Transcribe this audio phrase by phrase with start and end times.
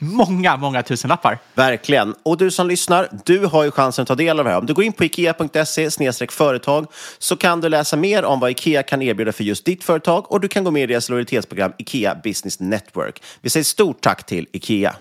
[0.00, 1.38] många, många tusenlappar.
[1.54, 2.14] Verkligen.
[2.22, 4.58] Och du som lyssnar, du har ju chansen att ta del av det här.
[4.58, 5.90] Om du går in på ikea.se
[6.30, 6.86] företag
[7.18, 10.40] så kan du läsa mer om vad Ikea kan erbjuda för just ditt företag och
[10.40, 13.22] du kan gå med i deras lojalitetsprogram Ikea Business Network.
[13.40, 14.94] Vi säger stort tack till Ikea.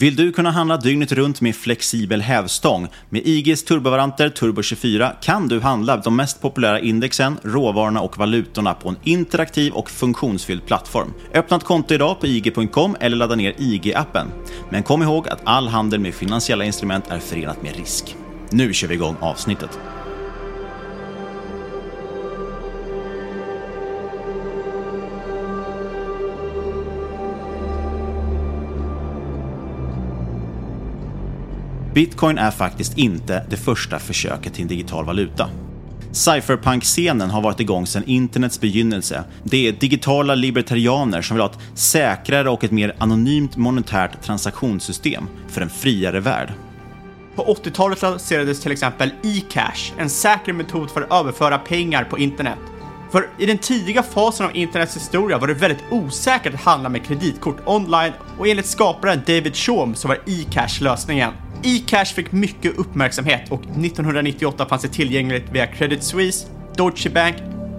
[0.00, 2.88] Vill du kunna handla dygnet runt med flexibel hävstång?
[3.08, 8.74] Med IGs turbovaranter Turbo 24 kan du handla de mest populära indexen, råvarorna och valutorna
[8.74, 11.14] på en interaktiv och funktionsfylld plattform.
[11.34, 14.26] Öppna ett konto idag på IG.com eller ladda ner IG-appen.
[14.70, 18.16] Men kom ihåg att all handel med finansiella instrument är förenat med risk.
[18.50, 19.78] Nu kör vi igång avsnittet.
[31.98, 35.50] Bitcoin är faktiskt inte det första försöket till en digital valuta.
[36.12, 39.24] Cypherpunk-scenen har varit igång sedan internets begynnelse.
[39.44, 45.28] Det är digitala libertarianer som vill ha ett säkrare och ett mer anonymt monetärt transaktionssystem
[45.48, 46.52] för en friare värld.
[47.34, 52.58] På 80-talet lanserades till exempel e-cash, en säker metod för att överföra pengar på internet.
[53.10, 57.04] För i den tidiga fasen av internets historia var det väldigt osäkert att handla med
[57.04, 61.32] kreditkort online och enligt skaparen David Chaum så var e-cash lösningen.
[61.62, 66.46] E-cash fick mycket uppmärksamhet och 1998 fanns det tillgängligt via Credit Suisse,
[66.76, 67.36] Deutsche Bank,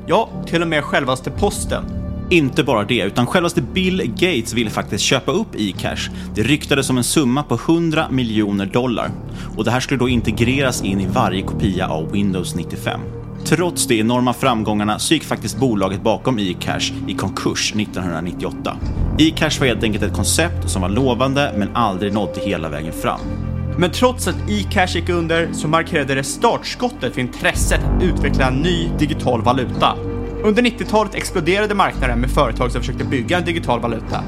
[0.08, 1.84] ja, till och med självaste posten.
[2.30, 6.10] Inte bara det, utan självaste Bill Gates ville faktiskt köpa upp e-cash.
[6.36, 9.12] Det ryktades om en summa på 100 miljoner dollar.
[9.58, 13.02] Och det här skulle då integreras in i varje kopia av Windows 95.
[13.46, 18.78] Trots de enorma framgångarna så gick faktiskt bolaget bakom e-cash i konkurs 1998.
[19.20, 23.49] E-cash var helt enkelt ett koncept som var lovande men aldrig nådde hela vägen fram.
[23.80, 28.62] Men trots att e-cash gick under så markerade det startskottet för intresset att utveckla en
[28.62, 29.96] ny digital valuta.
[30.44, 34.24] Under 90-talet exploderade marknaden med företag som försökte bygga en digital valuta.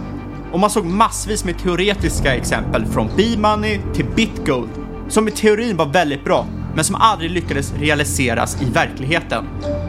[0.51, 4.69] Och man såg massvis med teoretiska exempel från B-money till BitGold,
[5.09, 9.45] som i teorin var väldigt bra, men som aldrig lyckades realiseras i verkligheten.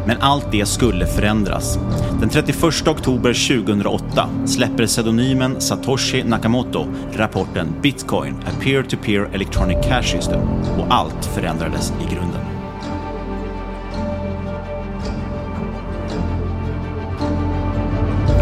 [0.06, 1.78] Men allt det skulle förändras.
[2.20, 10.40] Den 31 oktober 2008 släpper pseudonymen Satoshi Nakamoto rapporten Bitcoin, a peer-to-peer electronic cash system
[10.78, 12.31] och allt förändrades i grunden.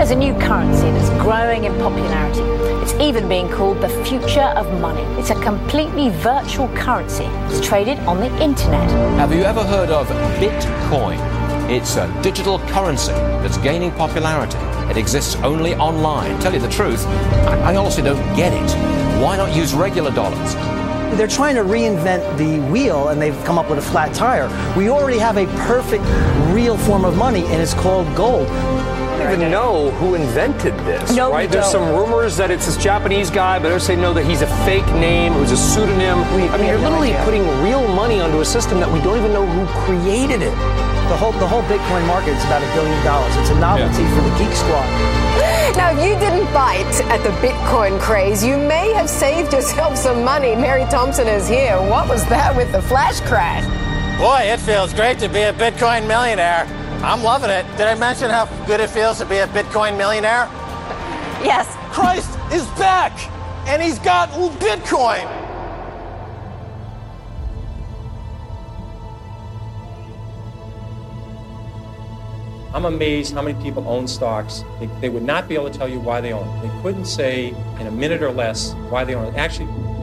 [0.00, 2.41] There's a new currency that's growing in popularity.
[2.81, 5.02] It's even being called the future of money.
[5.20, 7.25] It's a completely virtual currency.
[7.50, 8.88] It's traded on the internet.
[9.19, 10.06] Have you ever heard of
[10.41, 11.19] Bitcoin?
[11.69, 14.56] It's a digital currency that's gaining popularity.
[14.91, 16.41] It exists only online.
[16.41, 19.23] Tell you the truth, I, I honestly don't get it.
[19.23, 20.55] Why not use regular dollars?
[21.19, 24.49] They're trying to reinvent the wheel and they've come up with a flat tire.
[24.79, 26.05] We already have a perfect
[26.55, 28.49] real form of money and it's called gold.
[29.20, 31.50] I don't even know who invented this, No, we right?
[31.50, 31.84] There's don't.
[31.93, 34.87] some rumors that it's this Japanese guy, but others say no, that he's a fake
[34.94, 36.19] name, it was a pseudonym.
[36.34, 37.25] We- I we mean, you're have no literally idea.
[37.25, 40.55] putting real money onto a system that we don't even know who created it.
[41.11, 43.37] The whole the whole Bitcoin market is about a billion dollars.
[43.37, 44.88] It's a novelty for the geek squad.
[45.76, 50.25] Now, if you didn't bite at the Bitcoin craze, you may have saved yourself some
[50.25, 50.56] money.
[50.56, 51.76] Mary Thompson is here.
[51.81, 53.64] What was that with the flash crash?
[54.19, 56.66] Boy, it feels great to be a Bitcoin millionaire.
[57.02, 57.64] I'm loving it.
[57.79, 60.49] Did I mention how good it feels to be a Bitcoin millionaire?
[61.43, 61.75] Yes.
[61.91, 63.12] Christ is back,
[63.67, 64.29] and he's got
[64.61, 65.26] Bitcoin.
[72.73, 74.62] I'm amazed how many people own stocks.
[74.79, 76.69] They, they would not be able to tell you why they own it.
[76.69, 77.49] They couldn't say
[77.81, 79.37] in a minute or less why they own it.
[79.37, 80.00] Actually, if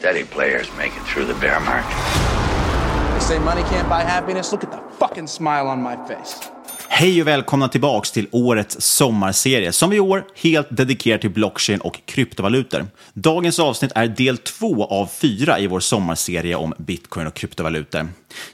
[0.00, 1.96] steady players make it through the bear market.
[3.12, 4.52] They say money can't buy happiness.
[4.52, 6.36] Look at the fucking smile on my face.
[6.88, 12.00] Hej och välkomna tillbaks till årets sommarserie som i år helt dedikerar till blockchain och
[12.04, 12.86] kryptovalutor.
[13.12, 18.08] Dagens avsnitt är del två av fyra i vår sommarserie om bitcoin och kryptovalutor.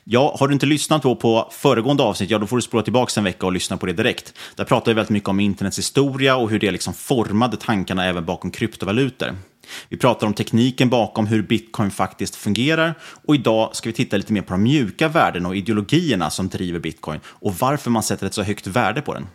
[0.04, 3.20] Ja, har du inte lyssnat på, på föregående avsnitt, ja då får du spola tillbaka
[3.20, 4.34] en vecka och lyssna på det direkt.
[4.56, 8.24] Där pratar vi väldigt mycket om internets historia och hur det liksom formade tankarna även
[8.24, 9.36] bakom kryptovalutor.
[9.88, 14.32] Vi pratar om tekniken bakom hur bitcoin faktiskt fungerar och idag ska vi titta lite
[14.32, 18.34] mer på de mjuka värdena och ideologierna som driver bitcoin och varför man sätter ett
[18.34, 19.26] så högt värde på den.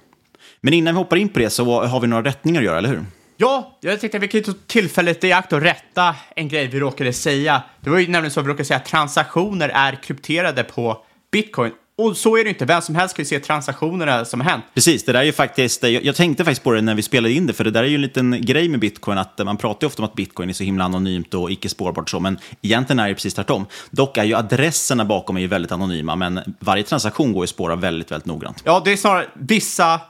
[0.61, 2.89] Men innan vi hoppar in på det så har vi några rättningar att göra, eller
[2.89, 3.05] hur?
[3.37, 6.79] Ja, jag tänkte att vi kan ta tillfället i akt och rätta en grej vi
[6.79, 7.63] råkade säga.
[7.81, 11.71] Det var ju nämligen så att vi råkade säga att transaktioner är krypterade på bitcoin.
[12.01, 12.65] Och så är det inte.
[12.65, 14.65] Vem som helst kan ju se transaktionerna som har hänt.
[14.73, 17.33] Precis, det där är ju faktiskt, jag, jag tänkte faktiskt på det när vi spelade
[17.33, 19.85] in det, för det där är ju en liten grej med bitcoin, att man pratar
[19.85, 22.99] ju ofta om att bitcoin är så himla anonymt och icke spårbart så, men egentligen
[22.99, 23.65] är det precis tvärtom.
[23.89, 27.49] Dock är ju adresserna bakom är ju väldigt anonyma, men varje transaktion går ju att
[27.49, 28.61] spåra väldigt, väldigt noggrant.
[28.65, 30.01] Ja, det är snarare vissa,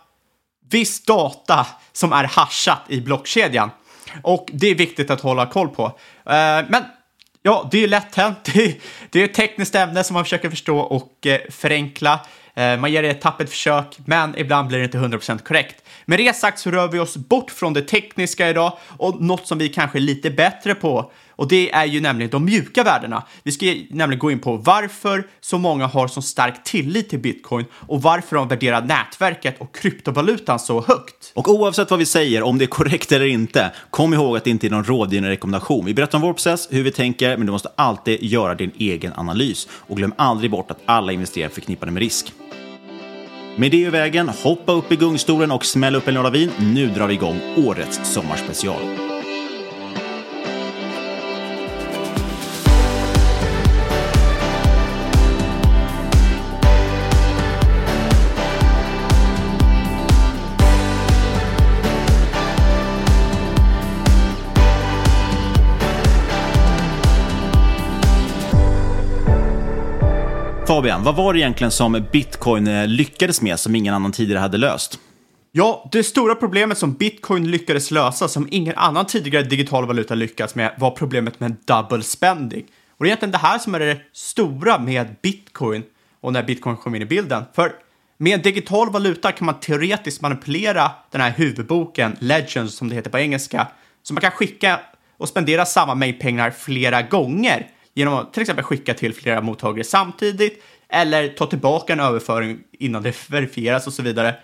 [0.72, 3.70] viss data som är haschat i blockkedjan.
[4.22, 5.84] Och det är viktigt att hålla koll på.
[5.86, 6.84] Eh, men
[7.44, 8.38] Ja, det är lätt hänt.
[8.54, 12.20] Det, det är ett tekniskt ämne som man försöker förstå och eh, förenkla.
[12.54, 15.84] Eh, man ger det ett tappert försök, men ibland blir det inte 100% korrekt.
[16.06, 19.58] Med det sagt så rör vi oss bort från det tekniska idag och något som
[19.58, 21.12] vi kanske är lite bättre på.
[21.42, 23.24] Och det är ju nämligen de mjuka värdena.
[23.44, 27.66] Vi ska nämligen gå in på varför så många har så stark tillit till bitcoin
[27.74, 31.32] och varför de värderar nätverket och kryptovalutan så högt.
[31.34, 34.50] Och oavsett vad vi säger, om det är korrekt eller inte, kom ihåg att det
[34.50, 35.86] inte är någon rådgivande rekommendation.
[35.86, 39.14] Vi berättar om vår process, hur vi tänker, men du måste alltid göra din egen
[39.16, 39.68] analys.
[39.72, 42.34] Och glöm aldrig bort att alla investeringar är förknippade med risk.
[43.56, 46.52] Med det i vägen, hoppa upp i gungstolen och smäll upp en låda vin.
[46.60, 49.11] Nu drar vi igång årets sommarspecial.
[70.71, 74.57] Fabian, vad var det egentligen som bitcoin eh, lyckades med som ingen annan tidigare hade
[74.57, 75.00] löst?
[75.51, 80.56] Ja, det stora problemet som bitcoin lyckades lösa, som ingen annan tidigare digital valuta lyckats
[80.56, 82.66] med, var problemet med double spending.
[82.97, 85.83] Och det är egentligen det här som är det stora med bitcoin
[86.21, 87.44] och när bitcoin kom in i bilden.
[87.54, 87.71] För
[88.18, 93.09] med en digital valuta kan man teoretiskt manipulera den här huvudboken, Legends som det heter
[93.09, 93.68] på engelska,
[94.04, 94.80] så man kan skicka
[95.18, 99.83] och spendera samma mängd pengar flera gånger genom att till exempel skicka till flera mottagare
[99.83, 104.36] samtidigt eller ta tillbaka en överföring innan det verifieras och så vidare.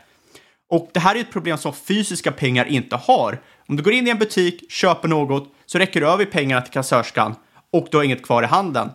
[0.70, 3.42] Och det här är ett problem som fysiska pengar inte har.
[3.68, 6.74] Om du går in i en butik, köper något, så räcker du över pengarna till
[6.74, 7.36] kassörskan
[7.72, 8.90] och du har inget kvar i handen.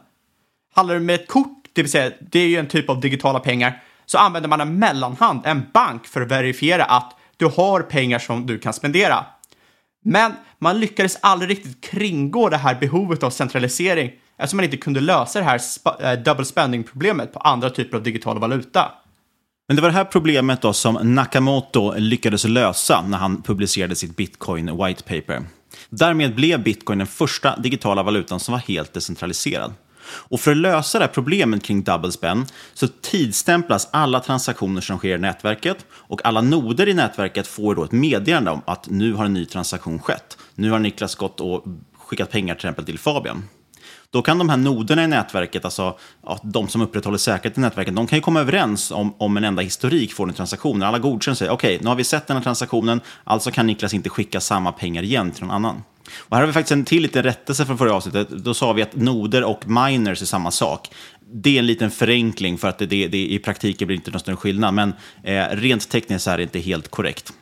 [0.74, 3.40] Handlar du med ett kort, det vill säga det är ju en typ av digitala
[3.40, 8.18] pengar, så använder man en mellanhand, en bank, för att verifiera att du har pengar
[8.18, 9.24] som du kan spendera.
[10.04, 15.00] Men man lyckades aldrig riktigt kringgå det här behovet av centralisering eftersom man inte kunde
[15.00, 18.92] lösa det här sp- eh, double spending-problemet på andra typer av digital valuta.
[19.68, 24.16] Men det var det här problemet då som Nakamoto lyckades lösa när han publicerade sitt
[24.16, 25.42] bitcoin white paper.
[25.90, 29.72] Därmed blev bitcoin den första digitala valutan som var helt decentraliserad.
[30.04, 34.98] Och för att lösa det här problemet kring double spend så tidstämplas alla transaktioner som
[34.98, 39.12] sker i nätverket och alla noder i nätverket får då ett meddelande om att nu
[39.12, 40.38] har en ny transaktion skett.
[40.54, 41.64] Nu har Niklas gått och
[41.98, 43.48] skickat pengar till exempel till Fabian.
[44.12, 47.96] Då kan de här noderna i nätverket, alltså ja, de som upprätthåller säkerhet i nätverket,
[47.96, 50.82] de kan ju komma överens om, om en enda historik från en transaktion.
[50.82, 53.94] Alla godkänner sig, okej, okay, nu har vi sett den här transaktionen, alltså kan Niklas
[53.94, 55.82] inte skicka samma pengar igen till någon annan.
[56.16, 58.28] Och här har vi faktiskt en till liten rättelse från förra avsnittet.
[58.28, 60.88] Då sa vi att noder och miners är samma sak.
[61.32, 64.20] Det är en liten förenkling för att det, det, det i praktiken blir inte någon
[64.20, 64.92] större skillnad, men
[65.22, 67.32] eh, rent tekniskt är det inte helt korrekt.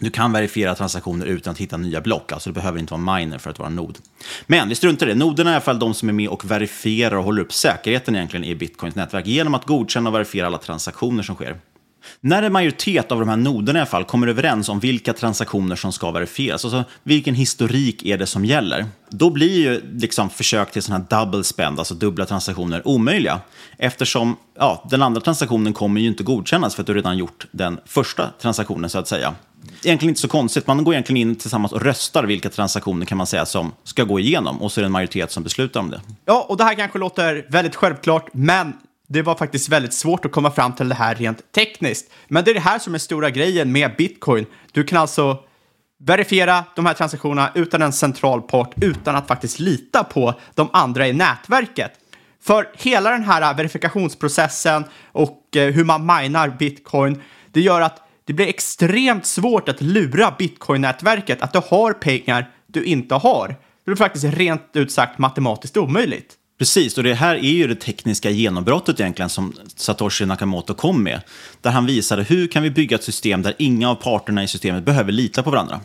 [0.00, 3.38] Du kan verifiera transaktioner utan att hitta nya block, alltså det behöver inte vara miner
[3.38, 3.98] för att vara nod.
[4.46, 5.14] Men vi struntar i det.
[5.14, 8.16] Noderna är i alla fall de som är med och verifierar och håller upp säkerheten
[8.16, 11.56] egentligen i Bitcoins nätverk genom att godkänna och verifiera alla transaktioner som sker.
[12.20, 15.76] När en majoritet av de här noderna i alla fall kommer överens om vilka transaktioner
[15.76, 20.72] som ska verifieras, alltså vilken historik är det som gäller, då blir ju liksom försök
[20.72, 23.40] till sådana här double spend, alltså dubbla transaktioner, omöjliga.
[23.78, 27.80] Eftersom ja, den andra transaktionen kommer ju inte godkännas för att du redan gjort den
[27.86, 29.34] första transaktionen, så att säga.
[29.84, 33.26] Egentligen inte så konstigt, man går egentligen in tillsammans och röstar vilka transaktioner kan man
[33.26, 36.00] säga som ska gå igenom och så är det en majoritet som beslutar om det.
[36.24, 38.72] Ja, och det här kanske låter väldigt självklart, men
[39.08, 42.10] det var faktiskt väldigt svårt att komma fram till det här rent tekniskt.
[42.28, 44.46] Men det är det här som är stora grejen med bitcoin.
[44.72, 45.38] Du kan alltså
[46.00, 51.08] verifiera de här transaktionerna utan en central part, utan att faktiskt lita på de andra
[51.08, 51.92] i nätverket.
[52.42, 57.22] För hela den här verifikationsprocessen och eh, hur man minar bitcoin,
[57.52, 62.84] det gör att det blir extremt svårt att lura bitcoin-nätverket att du har pengar du
[62.84, 63.48] inte har.
[63.48, 66.37] Det blir faktiskt rent ut sagt matematiskt omöjligt.
[66.58, 71.20] Precis, och det här är ju det tekniska genombrottet egentligen som Satoshi Nakamoto kom med.
[71.60, 74.84] Där han visade hur kan vi bygga ett system där inga av parterna i systemet
[74.84, 75.80] behöver lita på varandra.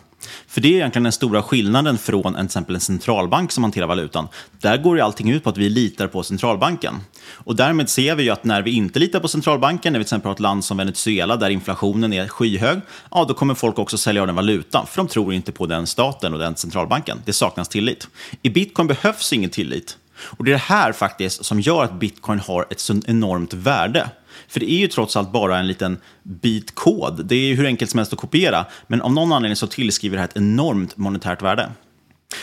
[0.47, 4.27] För det är egentligen den stora skillnaden från en, exempel en centralbank som hanterar valutan.
[4.51, 6.95] Där går ju allting ut på att vi litar på centralbanken.
[7.29, 10.07] Och därmed ser vi ju att när vi inte litar på centralbanken, när vi till
[10.07, 13.97] exempel har ett land som Venezuela där inflationen är skyhög, ja då kommer folk också
[13.97, 17.21] sälja av den valutan, för de tror inte på den staten och den centralbanken.
[17.25, 18.07] Det saknas tillit.
[18.41, 19.97] I bitcoin behövs ingen tillit.
[20.17, 24.09] Och det är det här faktiskt som gör att bitcoin har ett så enormt värde.
[24.47, 27.25] För det är ju trots allt bara en liten bit kod.
[27.25, 28.65] Det är ju hur enkelt som helst att kopiera.
[28.87, 31.69] Men av någon anledning så tillskriver det här ett enormt monetärt värde.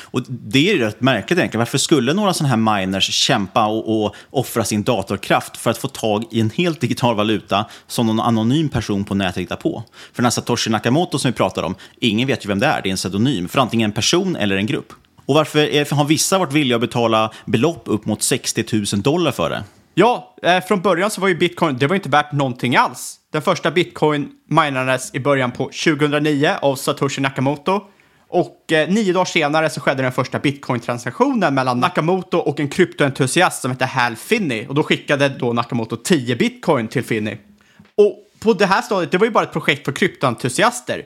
[0.03, 1.59] Och Det är rätt märkligt egentligen.
[1.59, 5.89] Varför skulle några sådana här miners kämpa och, och offra sin datorkraft för att få
[5.89, 9.83] tag i en helt digital valuta som någon anonym person på nätet hittar på?
[10.13, 12.83] För den här Satoshi Nakamoto som vi pratar om, ingen vet ju vem det är.
[12.83, 14.93] Det är en pseudonym för antingen en person eller en grupp.
[15.31, 19.51] Och varför har vissa varit villiga att betala belopp upp mot 60 000 dollar för
[19.51, 19.65] det?
[19.95, 23.17] Ja, eh, från början så var ju bitcoin, det var inte värt någonting alls.
[23.33, 27.81] Den första bitcoin minades i början på 2009 av Satoshi Nakamoto.
[28.29, 33.63] Och eh, nio dagar senare så skedde den första bitcoin-transaktionen mellan Nakamoto och en kryptoentusiast
[33.63, 34.67] som hette Hal Finney.
[34.67, 37.37] Och då skickade då Nakamoto 10 bitcoin till Finney.
[37.95, 41.05] Och på det här stadiet, det var ju bara ett projekt för kryptoentusiaster.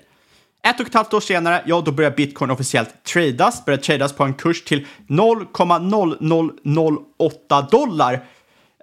[0.65, 4.25] Ett och ett halvt år senare, ja, då börjar bitcoin officiellt tradas, börjar tradas på
[4.25, 8.25] en kurs till 0,0008 dollar.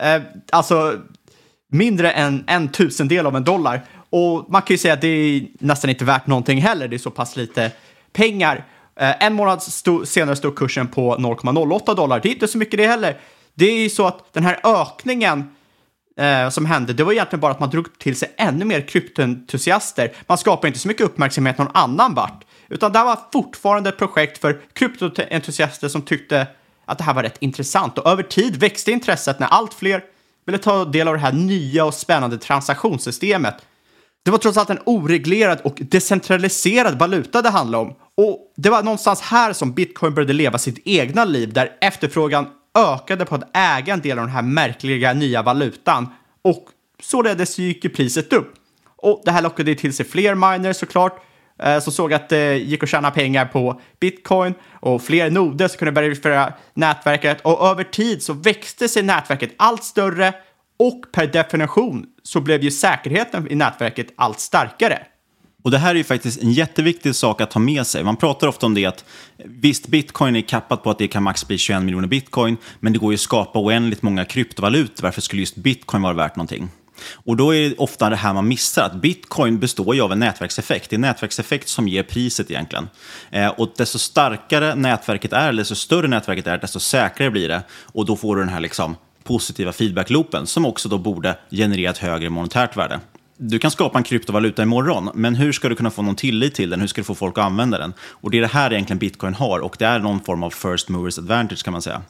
[0.02, 0.22] Eh,
[0.52, 0.98] alltså
[1.72, 3.86] mindre än en tusendel av en dollar.
[4.10, 6.98] Och man kan ju säga att det är nästan inte värt någonting heller, det är
[6.98, 7.72] så pass lite
[8.14, 8.66] pengar.
[8.96, 12.78] Eh, en månad stod, senare stod kursen på 0,08 dollar, det är inte så mycket
[12.78, 13.18] det heller.
[13.54, 15.56] Det är ju så att den här ökningen
[16.18, 20.12] eh, som hände, det var egentligen bara att man drog till sig ännu mer kryptoentusiaster.
[20.28, 23.98] Man skapade inte så mycket uppmärksamhet någon annan vart, utan det här var fortfarande ett
[23.98, 26.48] projekt för kryptoentusiaster som tyckte
[26.86, 30.04] att det här var rätt intressant och över tid växte intresset när allt fler
[30.46, 33.56] ville ta del av det här nya och spännande transaktionssystemet.
[34.24, 37.96] Det var trots allt en oreglerad och decentraliserad valuta det handlade om.
[38.18, 43.26] Och det var någonstans här som bitcoin började leva sitt egna liv, där efterfrågan ökade
[43.26, 46.08] på att äga en del av den här märkliga nya valutan
[46.42, 46.66] och
[47.02, 48.54] således gick ju priset upp.
[48.96, 51.24] Och det här lockade till sig fler miners såklart,
[51.64, 55.78] eh, som såg att det gick att tjäna pengar på bitcoin och fler noder som
[55.78, 60.34] kunde verifiera nätverket och över tid så växte sig nätverket allt större
[60.80, 65.00] och per definition så blev ju säkerheten i nätverket allt starkare.
[65.64, 68.04] Och Det här är ju faktiskt en jätteviktig sak att ta med sig.
[68.04, 69.06] Man pratar ofta om det att
[69.46, 73.00] visst, bitcoin är kappat på att det kan max bli 21 miljoner bitcoin, men det
[73.00, 75.04] går ju att skapa oändligt många kryptovalutor.
[75.04, 76.70] Varför skulle just bitcoin vara värt någonting?
[77.14, 80.20] Och då är det ofta det här man missar, att bitcoin består ju av en
[80.20, 80.90] nätverkseffekt.
[80.90, 82.90] Det är en nätverkseffekt som ger priset egentligen.
[83.32, 87.64] Eh, och desto starkare nätverket är, eller desto större nätverket är, desto säkrare blir det.
[87.72, 91.98] Och då får du den här liksom positiva feedbackloopen som också då borde generera ett
[91.98, 93.00] högre monetärt värde
[93.44, 96.70] du kan skapa en kryptovaluta imorgon, men hur ska du kunna få någon tillit till
[96.70, 96.80] den?
[96.80, 97.94] Hur ska du få folk att använda den?
[98.10, 100.90] Och det är det här egentligen bitcoin har och det är någon form av first
[100.90, 102.02] movers advantage kan man säga.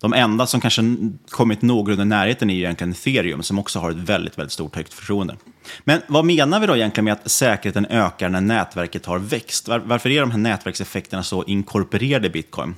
[0.00, 0.82] De enda som kanske
[1.30, 4.76] kommit någorlunda i närheten är ju egentligen ethereum som också har ett väldigt, väldigt stort
[4.76, 5.36] högt förtroende.
[5.84, 9.68] Men vad menar vi då egentligen med att säkerheten ökar när nätverket har växt?
[9.68, 12.74] Varför är de här nätverkseffekterna så inkorporerade i bitcoin?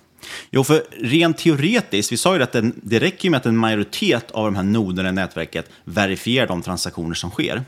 [0.51, 4.45] Jo, för rent teoretiskt, vi sa ju att det räcker med att en majoritet av
[4.45, 7.65] de här noderna i nätverket verifierar de transaktioner som sker.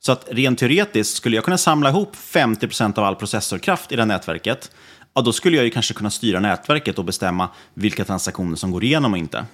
[0.00, 4.02] Så att rent teoretiskt skulle jag kunna samla ihop 50% av all processorkraft i det
[4.02, 4.70] här nätverket,
[5.14, 8.84] ja, då skulle jag ju kanske kunna styra nätverket och bestämma vilka transaktioner som går
[8.84, 9.44] igenom och inte.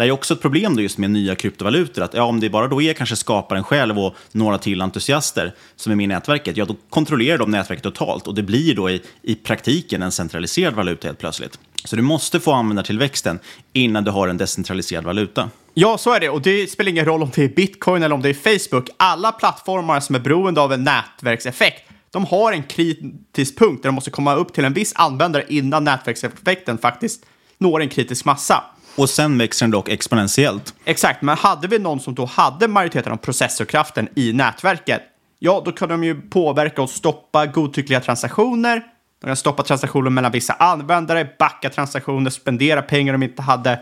[0.00, 2.68] Det är också ett problem då just med nya kryptovalutor, att ja, om det bara
[2.68, 6.64] då är kanske skaparen själv och några till entusiaster som är med i nätverket, ja
[6.64, 11.08] då kontrollerar de nätverket totalt och det blir då i, i praktiken en centraliserad valuta
[11.08, 11.58] helt plötsligt.
[11.84, 13.38] Så du måste få användartillväxten
[13.72, 15.50] innan du har en decentraliserad valuta.
[15.74, 16.28] Ja, så är det.
[16.28, 18.88] Och det spelar ingen roll om det är bitcoin eller om det är Facebook.
[18.96, 23.94] Alla plattformar som är beroende av en nätverkseffekt, de har en kritisk punkt där de
[23.94, 27.26] måste komma upp till en viss användare innan nätverkseffekten faktiskt
[27.58, 28.64] når en kritisk massa.
[28.96, 30.74] Och sen växer den dock exponentiellt.
[30.84, 35.02] Exakt, men hade vi någon som då hade majoriteten av processorkraften i nätverket,
[35.38, 38.82] ja, då kan de ju påverka och stoppa godtyckliga transaktioner.
[39.20, 43.80] De kan stoppa transaktioner mellan vissa användare, backa transaktioner, spendera pengar de inte hade.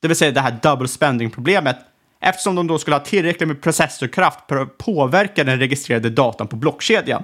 [0.00, 1.76] Det vill säga det här double spending-problemet.
[2.20, 6.56] Eftersom de då skulle ha tillräckligt med processorkraft för att påverka den registrerade datan på
[6.56, 7.22] blockkedjan.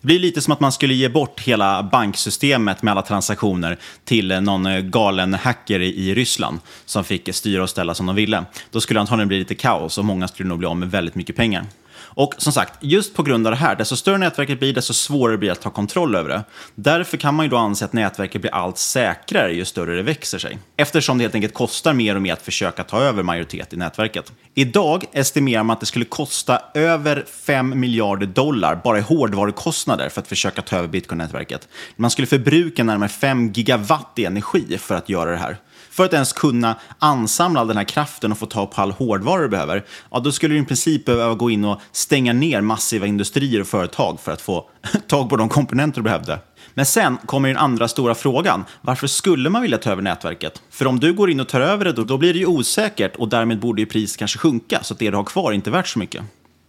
[0.00, 4.40] Det blir lite som att man skulle ge bort hela banksystemet med alla transaktioner till
[4.40, 8.44] någon eh, galen hacker i Ryssland som fick styra och ställa som de ville.
[8.70, 11.36] Då skulle antagligen bli lite kaos och många skulle nog bli av med väldigt mycket
[11.36, 11.66] pengar.
[12.14, 15.38] Och som sagt, just på grund av det här, desto större nätverket blir, desto svårare
[15.38, 16.44] blir det att ta kontroll över det.
[16.74, 20.38] Därför kan man ju då anse att nätverket blir allt säkrare ju större det växer
[20.38, 20.58] sig.
[20.76, 24.32] Eftersom det helt enkelt kostar mer och mer att försöka ta över majoritet i nätverket.
[24.54, 30.20] Idag estimerar man att det skulle kosta över 5 miljarder dollar bara i hårdvarukostnader för
[30.20, 31.68] att försöka ta över bitcoin-nätverket.
[31.96, 35.56] Man skulle förbruka närmare 5 gigawatt i energi för att göra det här
[35.94, 39.42] för att ens kunna ansamla all den här kraften och få tag på all hårdvara
[39.42, 43.06] du behöver, ja, då skulle du i princip behöva gå in och stänga ner massiva
[43.06, 44.70] industrier och företag för att få
[45.06, 46.38] tag på de komponenter du behövde.
[46.74, 48.64] Men sen kommer den andra stora frågan.
[48.80, 50.62] Varför skulle man vilja ta över nätverket?
[50.70, 53.16] För om du går in och tar över det, då, då blir det ju osäkert
[53.16, 55.70] och därmed borde ju priset kanske sjunka, så att det du har kvar är inte
[55.70, 56.22] värt så mycket.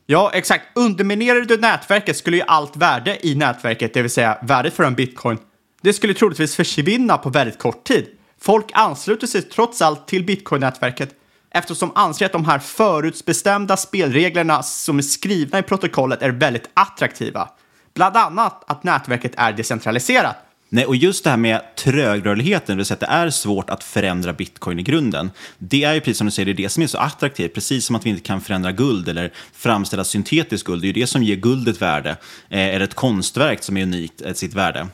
[0.05, 0.65] Ja, exakt.
[0.75, 4.96] Underminerar du nätverket skulle ju allt värde i nätverket, det vill säga värdet för en
[4.96, 5.38] bitcoin,
[5.82, 8.05] det skulle troligtvis försvinna på väldigt kort tid.
[8.46, 11.10] Folk ansluter sig trots allt till bitcoin-nätverket
[11.51, 16.70] eftersom de anser att de här förutbestämda spelreglerna som är skrivna i protokollet är väldigt
[16.74, 17.50] attraktiva.
[17.94, 20.36] Bland annat att nätverket är decentraliserat.
[20.70, 23.84] Nej, och just det här med trögrörligheten, det vill säga att det är svårt att
[23.84, 25.31] förändra bitcoin i grunden.
[25.58, 27.53] Det är ju precis som du säger, det är det som är så attraktivt.
[27.53, 30.81] Precis som att vi inte kan förändra guld eller framställa syntetiskt guld.
[30.81, 32.10] Det är ju det som ger guldet värde,
[32.50, 34.88] eh, eller ett konstverk som är unikt, eh, sitt värde.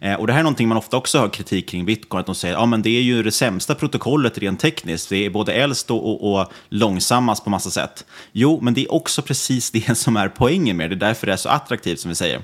[0.00, 2.34] Eh, och Det här är någonting man ofta också har kritik kring bitcoin, att de
[2.34, 5.08] säger att ja, det är ju det sämsta protokollet rent tekniskt.
[5.08, 8.04] Det är både äldst och, och, och, långsammast på massa sätt.
[8.32, 10.96] Jo, men det är också precis det som är poängen med det.
[10.96, 12.40] Det är därför det är så attraktivt som vi säger.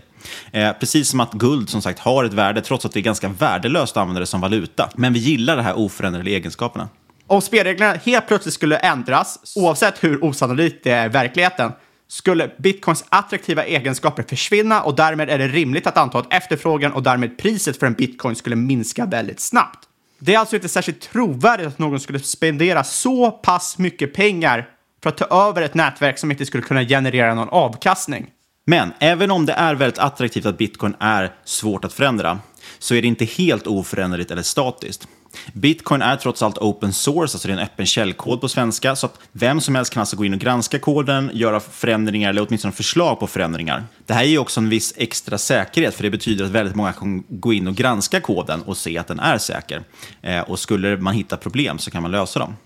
[0.52, 3.28] Eh, precis som att guld som sagt har ett värde, trots att det är ganska
[3.28, 4.90] värdelöst att använda det som valuta.
[4.94, 6.88] Men vi gillar de här oförändrade egenskaperna.
[7.26, 11.72] Om spelreglerna helt plötsligt skulle ändras, oavsett hur osannolikt det är i verkligheten,
[12.14, 17.02] skulle bitcoins attraktiva egenskaper försvinna och därmed är det rimligt att anta att efterfrågan och
[17.02, 19.88] därmed priset för en bitcoin skulle minska väldigt snabbt.
[20.18, 24.68] Det är alltså inte särskilt trovärdigt att någon skulle spendera så pass mycket pengar
[25.02, 28.26] för att ta över ett nätverk som inte skulle kunna generera någon avkastning.
[28.66, 32.38] Men även om det är väldigt attraktivt att bitcoin är svårt att förändra
[32.78, 35.08] så är det inte helt oföränderligt eller statiskt.
[35.52, 39.06] Bitcoin är trots allt open source, alltså det är en öppen källkod på svenska, så
[39.06, 42.72] att vem som helst kan alltså gå in och granska koden, göra förändringar eller åtminstone
[42.72, 43.84] förslag på förändringar.
[44.06, 47.24] Det här ger också en viss extra säkerhet, för det betyder att väldigt många kan
[47.28, 49.82] gå in och granska koden och se att den är säker.
[50.22, 52.56] Eh, och skulle man hitta problem så kan man lösa dem.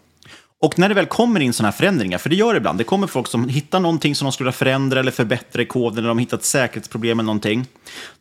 [0.61, 2.85] Och när det väl kommer in sådana här förändringar, för det gör det ibland, det
[2.85, 6.17] kommer folk som hittar någonting som de skulle förändra eller förbättra i koden, eller de
[6.17, 7.67] har hittat säkerhetsproblem eller någonting.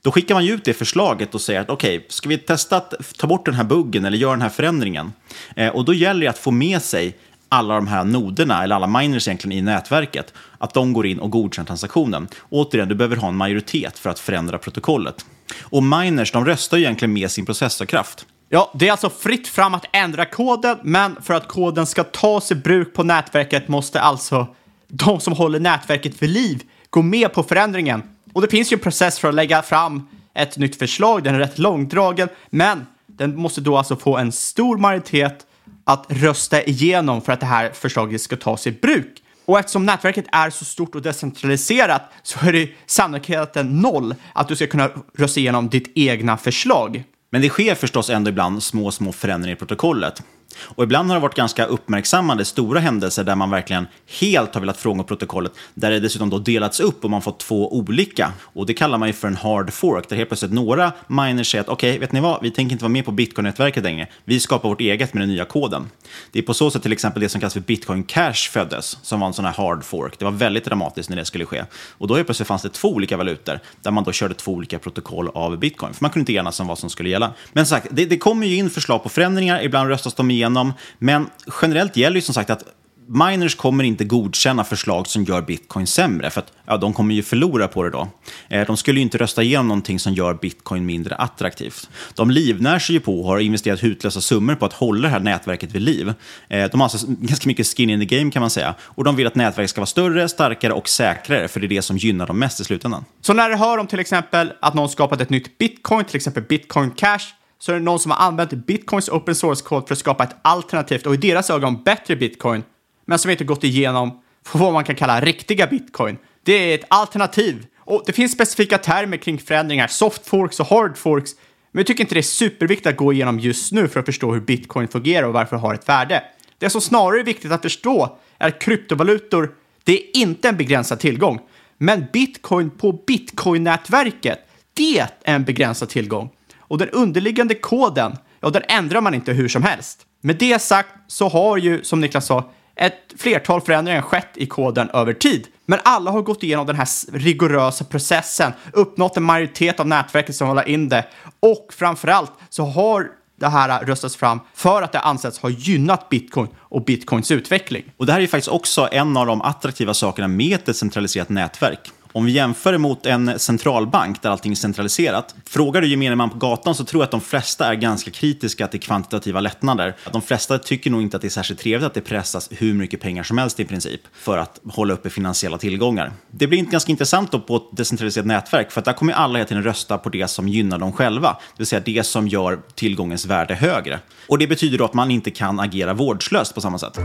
[0.02, 2.78] Då skickar man ju ut det förslaget och säger att okej, okay, ska vi testa
[2.78, 5.14] att ta bort den här buggen eller göra den här förändringen?
[5.56, 7.18] Eh, och då gäller det att få med sig
[7.50, 11.32] alla de här noderna, eller alla miners egentligen i nätverket, att de går in och
[11.32, 12.28] godkänner transaktionen.
[12.50, 15.26] Återigen, du behöver ha en majoritet för att förändra protokollet.
[15.62, 18.26] Och miners, de röstar ju egentligen med sin processorkraft.
[18.50, 22.52] Ja, det är alltså fritt fram att ändra koden, men för att koden ska tas
[22.52, 24.48] i bruk på nätverket måste alltså
[24.88, 28.04] de som håller nätverket vid liv gå med på förändringen.
[28.34, 31.40] Och det finns ju en process för att lägga fram ett nytt förslag, den är
[31.40, 35.46] rätt långdragen, men den måste då alltså få en stor majoritet
[35.84, 39.24] att rösta igenom för att det här förslaget ska tas i bruk.
[39.46, 44.56] Och eftersom nätverket är så stort och decentraliserat så är det sannolikheten noll att du
[44.56, 47.04] ska kunna rösta igenom ditt egna förslag.
[47.30, 50.24] Men det sker förstås ändå ibland små, små förändringar i protokollet.
[50.60, 53.88] Och ibland har det varit ganska uppmärksammade stora händelser där man verkligen
[54.20, 57.78] helt har velat frångå protokollet, där det dessutom då delats upp och man fått två
[57.78, 58.34] olika.
[58.42, 61.62] Och det kallar man ju för en hard fork, där helt plötsligt några miners säger
[61.62, 64.40] att okej, okay, vet ni vad, vi tänker inte vara med på bitcoin-nätverket längre, vi
[64.40, 65.90] skapar vårt eget med den nya koden.
[66.32, 69.20] Det är på så sätt till exempel det som kallas för bitcoin cash föddes, som
[69.20, 70.20] var en sån här hard fork.
[70.20, 71.64] Det var väldigt dramatiskt när det skulle ske.
[71.92, 74.80] Och då helt plötsligt fanns det två olika valutor, där man då körde två olika
[74.80, 77.34] protokoll av bitcoin, för man kunde inte enas om vad som skulle gälla.
[77.54, 81.30] Men sagt, det, det kommer ju in förslag på förändringar, ibland röstas de igenom, men
[81.62, 82.64] generellt gäller ju som sagt att
[83.08, 87.24] miners kommer inte godkänna förslag som gör bitcoin sämre, för att ja, de kommer ju
[87.24, 88.08] förlora på det då.
[88.50, 91.90] Eh, de skulle ju inte rösta igenom någonting som gör bitcoin mindre attraktivt.
[92.14, 95.20] De livnär sig ju på och har investerat hutlösa summor på att hålla det här
[95.20, 96.14] nätverket vid liv.
[96.48, 98.76] Eh, de har alltså ganska mycket skin in the game kan man säga.
[98.82, 101.82] Och de vill att nätverket ska vara större, starkare och säkrare, för det är det
[101.82, 103.06] som gynnar dem mest i slutändan.
[103.22, 106.44] Så när du hör om till exempel att någon skapat ett nytt bitcoin, till exempel
[106.44, 110.24] bitcoin cash, så är det någon som har använt bitcoins open source-kod för att skapa
[110.24, 112.64] ett alternativt och i deras ögon bättre bitcoin,
[113.06, 116.18] men som inte gått igenom för vad man kan kalla riktiga bitcoin.
[116.44, 117.66] Det är ett alternativ.
[117.80, 121.32] Och det finns specifika termer kring förändringar, soft forks och hard forks,
[121.72, 124.34] men jag tycker inte det är superviktigt att gå igenom just nu för att förstå
[124.34, 126.24] hur bitcoin fungerar och varför det har ett värde.
[126.58, 131.00] Det som snarare är viktigt att förstå är att kryptovalutor, det är inte en begränsad
[131.00, 131.40] tillgång.
[131.78, 134.40] Men bitcoin på bitcoin-nätverket,
[134.74, 136.30] det är en begränsad tillgång.
[136.68, 140.06] Och den underliggande koden, ja, den ändrar man inte hur som helst.
[140.22, 144.90] Med det sagt så har ju, som Niklas sa, ett flertal förändringar skett i koden
[144.90, 145.48] över tid.
[145.66, 150.48] Men alla har gått igenom den här rigorösa processen, uppnått en majoritet av nätverket som
[150.48, 151.06] håller in det
[151.40, 153.08] och framförallt så har
[153.40, 157.84] det här röstats fram för att det ansetts ha gynnat bitcoin och bitcoins utveckling.
[157.98, 161.30] Och det här är ju faktiskt också en av de attraktiva sakerna med ett decentraliserat
[161.30, 161.92] nätverk.
[162.18, 165.36] Om vi jämför mot en centralbank där allting är centraliserat.
[165.46, 168.68] Frågar du gemene man på gatan så tror jag att de flesta är ganska kritiska
[168.68, 169.96] till kvantitativa lättnader.
[170.12, 173.02] De flesta tycker nog inte att det är särskilt trevligt att det pressas hur mycket
[173.02, 176.12] pengar som helst i princip för att hålla uppe finansiella tillgångar.
[176.32, 179.48] Det blir ganska intressant då på ett decentraliserat nätverk för att där kommer alla hela
[179.48, 181.30] tiden rösta på det som gynnar dem själva.
[181.30, 184.00] Det vill säga det som gör tillgångens värde högre.
[184.28, 187.00] Och det betyder då att man inte kan agera vårdslöst på samma sätt.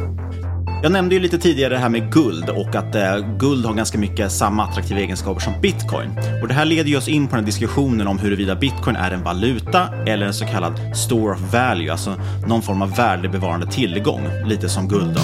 [0.82, 3.98] Jag nämnde ju lite tidigare det här med guld och att eh, guld har ganska
[3.98, 6.10] mycket samma attraktiva egenskaper som bitcoin.
[6.42, 9.22] Och det här leder ju oss in på den diskussionen om huruvida bitcoin är en
[9.22, 12.14] valuta eller en så kallad store of value, alltså
[12.46, 15.14] någon form av värdebevarande tillgång, lite som guld.
[15.14, 15.20] Då.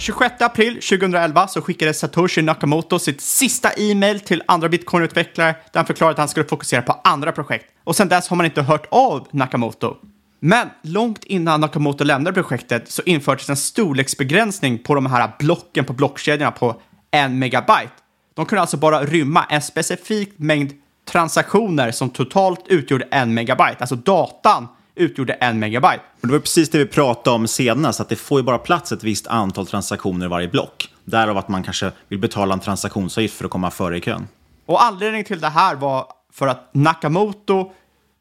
[0.00, 5.86] 26 april 2011 så skickade Satoshi Nakamoto sitt sista e-mail till andra bitcoin-utvecklare där han
[5.86, 7.66] förklarade att han skulle fokusera på andra projekt.
[7.84, 9.96] Och sedan dess har man inte hört av Nakamoto.
[10.40, 15.92] Men långt innan Nakamoto lämnade projektet så infördes en storleksbegränsning på de här blocken på
[15.92, 17.92] blockkedjorna på en megabyte.
[18.34, 20.72] De kunde alltså bara rymma en specifik mängd
[21.08, 24.68] transaktioner som totalt utgjorde en megabyte, alltså datan
[25.00, 26.02] utgjorde en megabyte.
[26.20, 28.92] Och det var precis det vi pratade om senast, att det får ju bara plats
[28.92, 30.88] ett visst antal transaktioner i varje block.
[31.04, 34.28] Därav att man kanske vill betala en transaktionsavgift för att komma före i kön.
[34.66, 37.72] Och anledningen till det här var för att Nakamoto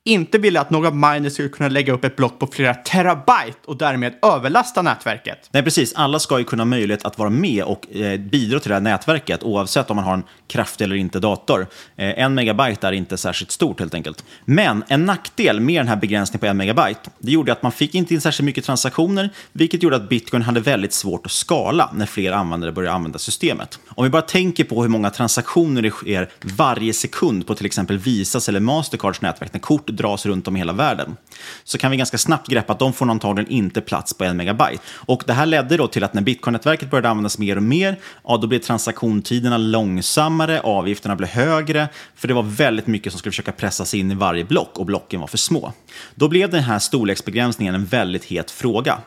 [0.05, 3.77] inte ville att några miners skulle kunna lägga upp ett block på flera terabyte och
[3.77, 5.49] därmed överlasta nätverket.
[5.51, 5.93] Nej, precis.
[5.95, 8.81] Alla ska ju kunna ha möjlighet att vara med och eh, bidra till det här
[8.81, 11.67] nätverket oavsett om man har en kraftig eller inte dator.
[11.95, 14.23] Eh, en megabyte är inte särskilt stort helt enkelt.
[14.45, 17.95] Men en nackdel med den här begränsningen på en megabyte, det gjorde att man fick
[17.95, 22.05] inte in särskilt mycket transaktioner, vilket gjorde att bitcoin hade väldigt svårt att skala när
[22.05, 23.79] fler användare började använda systemet.
[23.87, 27.97] Om vi bara tänker på hur många transaktioner det sker varje sekund på till exempel
[27.97, 31.17] Visas eller Mastercards nätverk när kort dras runt om i hela världen,
[31.63, 34.83] så kan vi ganska snabbt greppa att de får antagligen inte plats på en megabyte.
[34.87, 38.37] Och det här ledde då till att när bitcoin-nätverket började användas mer och mer, ja,
[38.37, 43.51] då blev transaktionstiderna långsammare, avgifterna blev högre, för det var väldigt mycket som skulle försöka
[43.51, 45.73] pressas in i varje block och blocken var för små.
[46.15, 48.97] Då blev den här storleksbegränsningen en väldigt het fråga.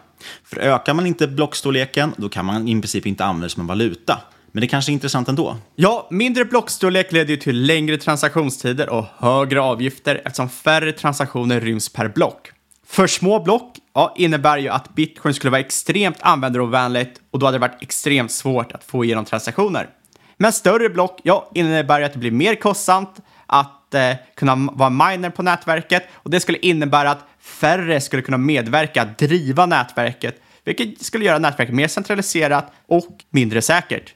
[0.44, 3.66] För ökar man inte blockstorleken, då kan man i princip inte använda det som en
[3.66, 4.20] valuta.
[4.52, 5.56] Men det kanske är intressant ändå.
[5.76, 11.88] Ja, mindre blockstorlek leder ju till längre transaktionstider och högre avgifter eftersom färre transaktioner ryms
[11.88, 12.52] per block.
[12.86, 17.58] För små block ja, innebär ju att bitcoin skulle vara extremt användarovänligt och då hade
[17.58, 19.88] det varit extremt svårt att få igenom transaktioner.
[20.36, 24.90] Men större block ja, innebär ju att det blir mer kostsamt att eh, kunna vara
[24.90, 30.42] miner på nätverket och det skulle innebära att färre skulle kunna medverka att driva nätverket,
[30.64, 34.14] vilket skulle göra nätverket mer centraliserat och mindre säkert.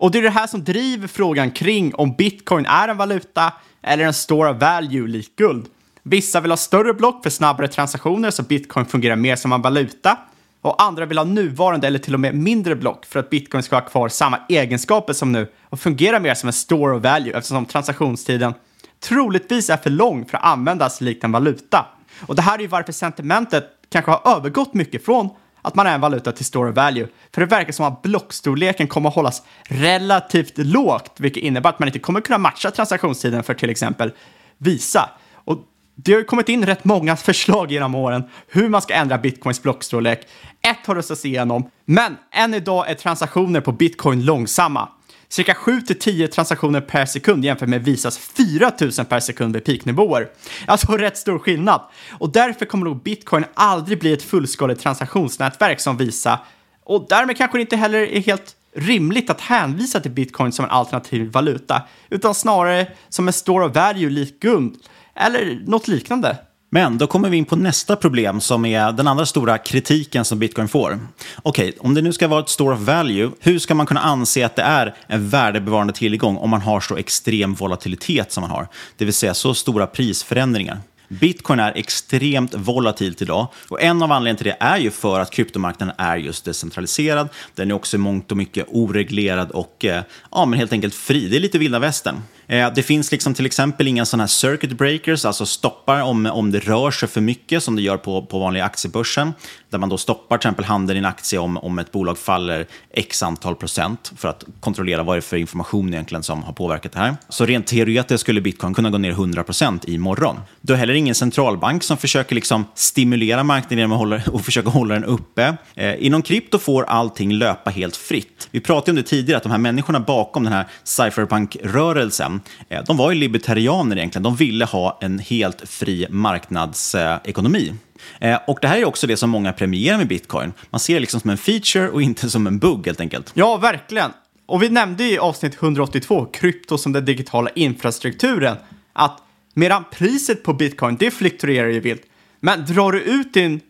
[0.00, 4.04] Och det är det här som driver frågan kring om bitcoin är en valuta eller
[4.04, 5.66] en store of value lik guld.
[6.02, 10.18] Vissa vill ha större block för snabbare transaktioner så bitcoin fungerar mer som en valuta.
[10.60, 13.76] Och andra vill ha nuvarande eller till och med mindre block för att bitcoin ska
[13.76, 17.66] ha kvar samma egenskaper som nu och fungera mer som en store of value eftersom
[17.66, 18.54] transaktionstiden
[19.00, 21.86] troligtvis är för lång för att användas likt en valuta.
[22.26, 25.30] Och det här är ju varför sentimentet kanske har övergått mycket från
[25.62, 27.08] att man är en valuta till store value.
[27.34, 31.88] För det verkar som att blockstorleken kommer att hållas relativt lågt, vilket innebär att man
[31.88, 34.12] inte kommer kunna matcha transaktionstiden för till exempel
[34.58, 35.10] Visa.
[35.34, 35.58] Och
[35.94, 39.62] det har ju kommit in rätt många förslag genom åren hur man ska ändra bitcoins
[39.62, 40.26] blockstorlek.
[40.62, 44.88] Ett har röstats igenom, men än idag är transaktioner på bitcoin långsamma.
[45.32, 50.28] Cirka 7-10 transaktioner per sekund jämfört med Visas 4000 per sekund vid peaknivåer.
[50.66, 51.80] Alltså rätt stor skillnad.
[52.18, 56.40] Och därför kommer nog bitcoin aldrig bli ett fullskaligt transaktionsnätverk som Visa.
[56.84, 60.70] Och därmed kanske det inte heller är helt rimligt att hänvisa till bitcoin som en
[60.70, 64.74] alternativ valuta, utan snarare som en store of value lik guld,
[65.14, 66.36] eller något liknande.
[66.72, 70.38] Men då kommer vi in på nästa problem som är den andra stora kritiken som
[70.38, 70.98] bitcoin får.
[71.42, 74.46] Okej, om det nu ska vara ett store of value, hur ska man kunna anse
[74.46, 78.68] att det är en värdebevarande tillgång om man har så extrem volatilitet som man har?
[78.96, 80.80] Det vill säga så stora prisförändringar.
[81.08, 85.30] Bitcoin är extremt volatilt idag och en av anledningarna till det är ju för att
[85.30, 87.28] kryptomarknaden är just decentraliserad.
[87.54, 91.28] Den är också mångt och mycket oreglerad och eh, ja, men helt enkelt fri.
[91.28, 92.16] Det är lite vilda västern.
[92.50, 96.50] Eh, det finns liksom till exempel inga sådana här circuit breakers, alltså stoppar om, om
[96.50, 99.32] det rör sig för mycket som det gör på, på vanliga aktiebörsen.
[99.70, 102.66] Där man då stoppar till exempel handeln i en aktie om, om ett bolag faller
[102.94, 106.92] x antal procent för att kontrollera vad det är för information egentligen som har påverkat
[106.92, 107.16] det här.
[107.28, 110.36] Så rent teoretiskt skulle bitcoin kunna gå ner 100 procent imorgon.
[110.60, 114.70] Du har heller ingen centralbank som försöker liksom stimulera marknaden genom att hålla, och försöka
[114.70, 115.56] hålla den uppe.
[115.74, 118.48] Eh, inom krypto får allting löpa helt fritt.
[118.50, 122.96] Vi pratade om det tidigare, att de här människorna bakom den här cypherpunk-rörelsen, Eh, de
[122.96, 124.22] var ju libertarianer egentligen.
[124.22, 127.74] De ville ha en helt fri marknadsekonomi.
[128.18, 130.52] Eh, och det här är också det som många premierar med bitcoin.
[130.70, 133.32] Man ser det liksom som en feature och inte som en bugg helt enkelt.
[133.34, 134.10] Ja, verkligen.
[134.46, 138.56] Och vi nämnde i avsnitt 182, krypto som den digitala infrastrukturen,
[138.92, 139.22] att
[139.54, 142.02] medan priset på bitcoin, det fluktuerar ju vilt.
[142.40, 143.60] Men drar du ut din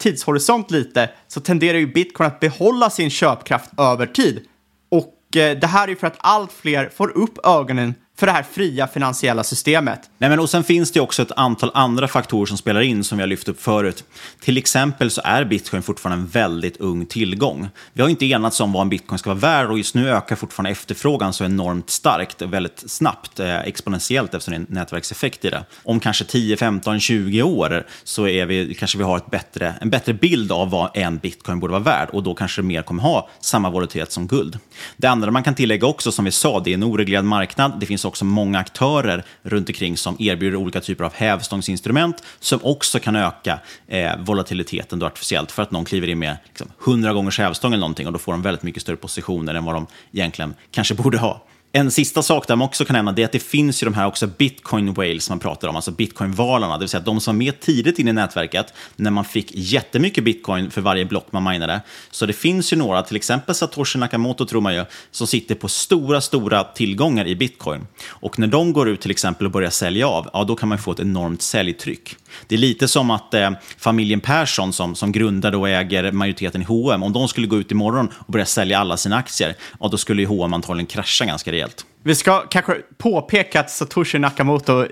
[0.00, 4.46] tidshorisont lite så tenderar ju bitcoin att behålla sin köpkraft över tid.
[4.88, 8.32] Och eh, det här är ju för att allt fler får upp ögonen för det
[8.32, 10.10] här fria finansiella systemet.
[10.18, 13.18] Nej, men och sen finns det också ett antal andra faktorer som spelar in som
[13.18, 14.04] vi har lyft upp förut.
[14.40, 17.68] Till exempel så är bitcoin fortfarande en väldigt ung tillgång.
[17.92, 20.36] Vi har inte enats om vad en bitcoin ska vara värd och just nu ökar
[20.36, 25.44] fortfarande efterfrågan så enormt starkt och väldigt snabbt, eh, exponentiellt eftersom det är en nätverkseffekt
[25.44, 25.64] i det.
[25.82, 29.90] Om kanske 10, 15, 20 år så är vi, kanske vi har ett bättre, en
[29.90, 33.02] bättre bild av vad en bitcoin borde vara värd och då kanske det mer kommer
[33.02, 34.58] ha samma volatilitet som guld.
[34.96, 37.80] Det andra man kan tillägga också, som vi sa, det är en oreglerad marknad.
[37.80, 42.98] Det finns också många aktörer runt omkring som erbjuder olika typer av hävstångsinstrument som också
[42.98, 47.38] kan öka eh, volatiliteten då artificiellt för att någon kliver in med liksom, 100 gångers
[47.38, 50.54] hävstång eller någonting och då får de väldigt mycket större positioner än vad de egentligen
[50.70, 51.46] kanske borde ha.
[51.72, 53.94] En sista sak där man också kan nämna det är att det finns ju de
[53.94, 57.38] här också bitcoin whales man pratar om, alltså bitcoin-valarna, det vill säga de som var
[57.38, 61.80] med tidigt in i nätverket när man fick jättemycket bitcoin för varje block man minade.
[62.10, 65.68] Så det finns ju några, till exempel Satoshi Nakamoto tror man ju, som sitter på
[65.68, 67.86] stora, stora tillgångar i bitcoin.
[68.06, 70.78] Och när de går ut till exempel och börjar sälja av, ja då kan man
[70.78, 72.16] få ett enormt säljtryck.
[72.46, 76.64] Det är lite som att eh, familjen Persson som, som grundade och äger majoriteten i
[76.64, 79.96] H&M om de skulle gå ut imorgon och börja sälja alla sina aktier, ja då
[79.96, 81.59] skulle ju H&M antagligen krascha ganska rejält.
[82.02, 84.86] Vi ska kanske påpeka att Satoshi Nakamoto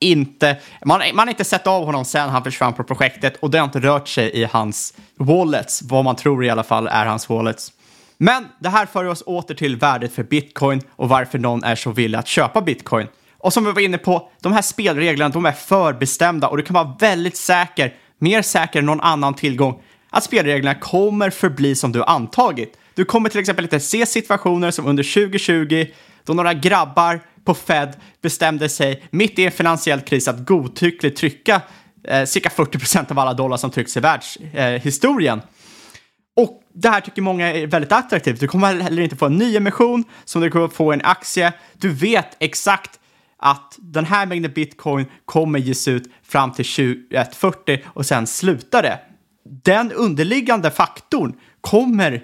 [0.00, 3.58] inte, man, man har inte sett av honom sen han försvann på projektet och det
[3.58, 7.28] har inte rört sig i hans wallets, vad man tror i alla fall är hans
[7.28, 7.72] wallets.
[8.18, 11.90] Men det här för oss åter till värdet för bitcoin och varför någon är så
[11.90, 13.06] villig att köpa bitcoin.
[13.38, 16.74] Och som vi var inne på, de här spelreglerna, de är förbestämda och du kan
[16.74, 22.04] vara väldigt säker, mer säker än någon annan tillgång, att spelreglerna kommer förbli som du
[22.04, 22.78] antagit.
[22.96, 25.86] Du kommer till exempel inte se situationer som under 2020
[26.24, 31.62] då några grabbar på Fed bestämde sig mitt i en finansiell kris att godtyckligt trycka
[32.08, 35.38] eh, cirka 40 procent av alla dollar som trycks i världshistorien.
[35.38, 35.44] Eh,
[36.36, 38.40] och det här tycker många är väldigt attraktivt.
[38.40, 41.52] Du kommer heller inte få en nyemission som du kommer få en aktie.
[41.72, 43.00] Du vet exakt
[43.38, 48.98] att den här mängden bitcoin kommer ges ut fram till 2140 och sen slutar det.
[49.64, 52.22] Den underliggande faktorn kommer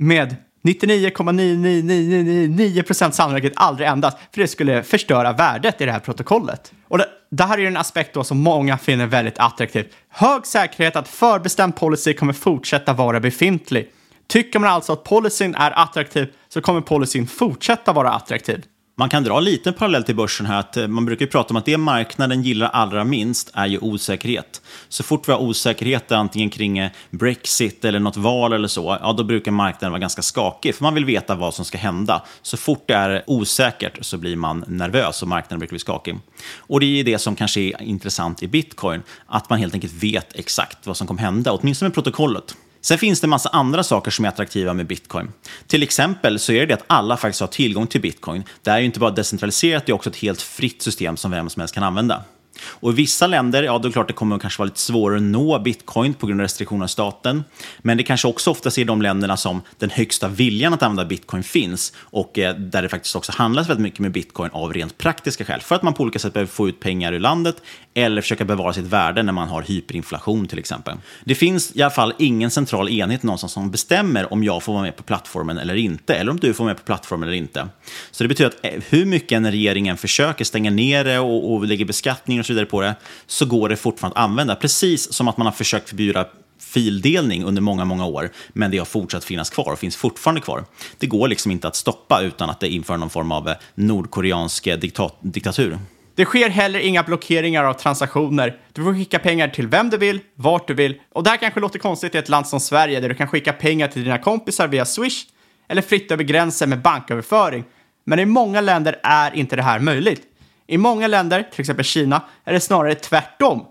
[0.00, 6.72] med 99,99999% sannolikhet aldrig ändras, för det skulle förstöra värdet i det här protokollet.
[6.88, 9.86] Och det, det här är ju en aspekt då som många finner väldigt attraktiv.
[10.08, 13.90] Hög säkerhet att förbestämd policy kommer fortsätta vara befintlig.
[14.26, 18.64] Tycker man alltså att policyn är attraktiv så kommer policyn fortsätta vara attraktiv.
[19.00, 20.60] Man kan dra en liten parallell till börsen här.
[20.60, 23.78] Att eh, man brukar ju prata om att det marknaden gillar allra minst är ju
[23.78, 24.62] osäkerhet.
[24.88, 29.12] Så fort vi har osäkerhet antingen kring eh, Brexit eller något val eller så, ja
[29.12, 30.74] då brukar marknaden vara ganska skakig.
[30.74, 32.22] För man vill veta vad som ska hända.
[32.42, 36.18] Så fort det är osäkert så blir man nervös och marknaden brukar bli skakig.
[36.56, 39.02] Och det är det som kanske är intressant i bitcoin.
[39.26, 42.56] Att man helt enkelt vet exakt vad som kommer hända, åtminstone med protokollet.
[42.80, 45.32] Sen finns det en massa andra saker som är attraktiva med bitcoin.
[45.66, 48.44] Till exempel så är det att alla faktiskt har tillgång till bitcoin.
[48.62, 51.50] Det är ju inte bara decentraliserat, det är också ett helt fritt system som vem
[51.50, 52.24] som helst kan använda.
[52.62, 55.16] Och I vissa länder, ja då är det klart det kommer kanske vara lite svårare
[55.16, 57.44] att nå bitcoin på grund av restriktioner av staten.
[57.78, 61.42] Men det kanske också oftast är de länderna som den högsta viljan att använda bitcoin
[61.42, 65.44] finns och eh, där det faktiskt också handlas väldigt mycket med bitcoin av rent praktiska
[65.44, 65.60] skäl.
[65.60, 67.56] För att man på olika sätt behöver få ut pengar ur landet
[67.94, 70.96] eller försöka bevara sitt värde när man har hyperinflation till exempel.
[71.24, 74.82] Det finns i alla fall ingen central enhet någonstans som bestämmer om jag får vara
[74.82, 77.68] med på plattformen eller inte, eller om du får vara med på plattformen eller inte.
[78.10, 81.66] Så det betyder att eh, hur mycket en regeringen försöker stänga ner det och, och
[81.66, 82.94] lägger beskattning och så vidare på det,
[83.26, 84.54] så går det fortfarande att använda.
[84.54, 86.26] Precis som att man har försökt förbjuda
[86.60, 90.64] fildelning under många, många år, men det har fortsatt finnas kvar och finns fortfarande kvar.
[90.98, 94.66] Det går liksom inte att stoppa utan att det inför någon form av eh, nordkoreansk
[94.66, 95.78] eh, diktat diktatur.
[96.14, 98.56] Det sker heller inga blockeringar av transaktioner.
[98.72, 101.00] Du får skicka pengar till vem du vill, vart du vill.
[101.12, 103.52] Och det här kanske låter konstigt i ett land som Sverige där du kan skicka
[103.52, 105.26] pengar till dina kompisar via Swish
[105.68, 107.64] eller fritt över gränsen med banköverföring.
[108.04, 110.22] Men i många länder är inte det här möjligt.
[110.70, 113.66] I många länder, till exempel Kina, är det snarare tvärtom.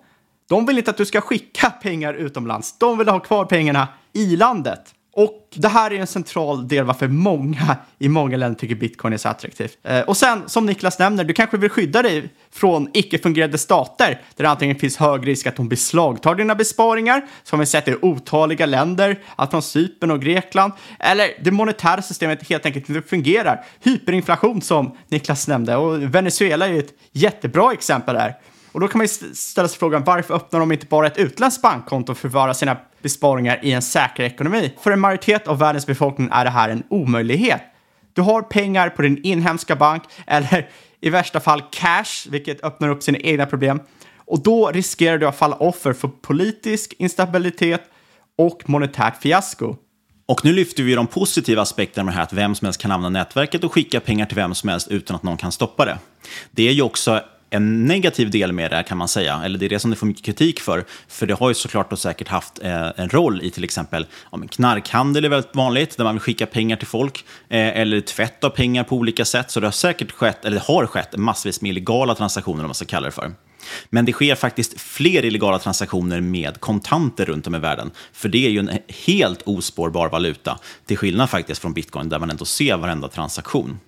[0.49, 2.77] De vill inte att du ska skicka pengar utomlands.
[2.77, 4.95] De vill ha kvar pengarna i landet.
[5.19, 9.17] Och det här är en central del varför många i många länder tycker bitcoin är
[9.17, 9.77] så attraktivt.
[9.83, 14.43] Eh, och sen, som Niklas nämner, du kanske vill skydda dig från icke-fungerande stater där
[14.43, 18.65] det antingen finns hög risk att de beslagtar dina besparingar, som vi sett i otaliga
[18.65, 23.65] länder, allt från Cypern och Grekland, eller det monetära systemet helt enkelt inte fungerar.
[23.83, 28.35] Hyperinflation som Niklas nämnde, och Venezuela är ju ett jättebra exempel där.
[28.71, 31.61] Och då kan man ju ställa sig frågan varför öppnar de inte bara ett utländskt
[31.61, 34.73] bankkonto för att förvara sina besparingar i en säker ekonomi?
[34.81, 37.61] För en majoritet av världens befolkning är det här en omöjlighet.
[38.13, 40.69] Du har pengar på din inhemska bank eller
[41.01, 43.79] i värsta fall cash, vilket öppnar upp sina egna problem.
[44.17, 47.81] Och då riskerar du att falla offer för politisk instabilitet
[48.37, 49.75] och monetärt fiasko.
[50.25, 52.91] Och nu lyfter vi de positiva aspekterna med det här att vem som helst kan
[52.91, 55.97] använda nätverket och skicka pengar till vem som helst utan att någon kan stoppa det.
[56.51, 59.65] Det är ju också en negativ del med det här kan man säga, eller det
[59.65, 60.85] är det som det får mycket kritik för.
[61.07, 64.39] För det har ju såklart och säkert haft eh, en roll i till exempel ja,
[64.49, 68.49] knarkhandel är väldigt vanligt, där man vill skicka pengar till folk, eh, eller tvätt av
[68.49, 69.51] pengar på olika sätt.
[69.51, 72.75] Så det har säkert skett, eller det har skett massvis med illegala transaktioner om man
[72.75, 73.31] ska kalla det för.
[73.89, 77.91] Men det sker faktiskt fler illegala transaktioner med kontanter runt om i världen.
[78.13, 78.71] För det är ju en
[79.05, 83.79] helt ospårbar valuta, till skillnad faktiskt från bitcoin där man ändå ser varenda transaktion.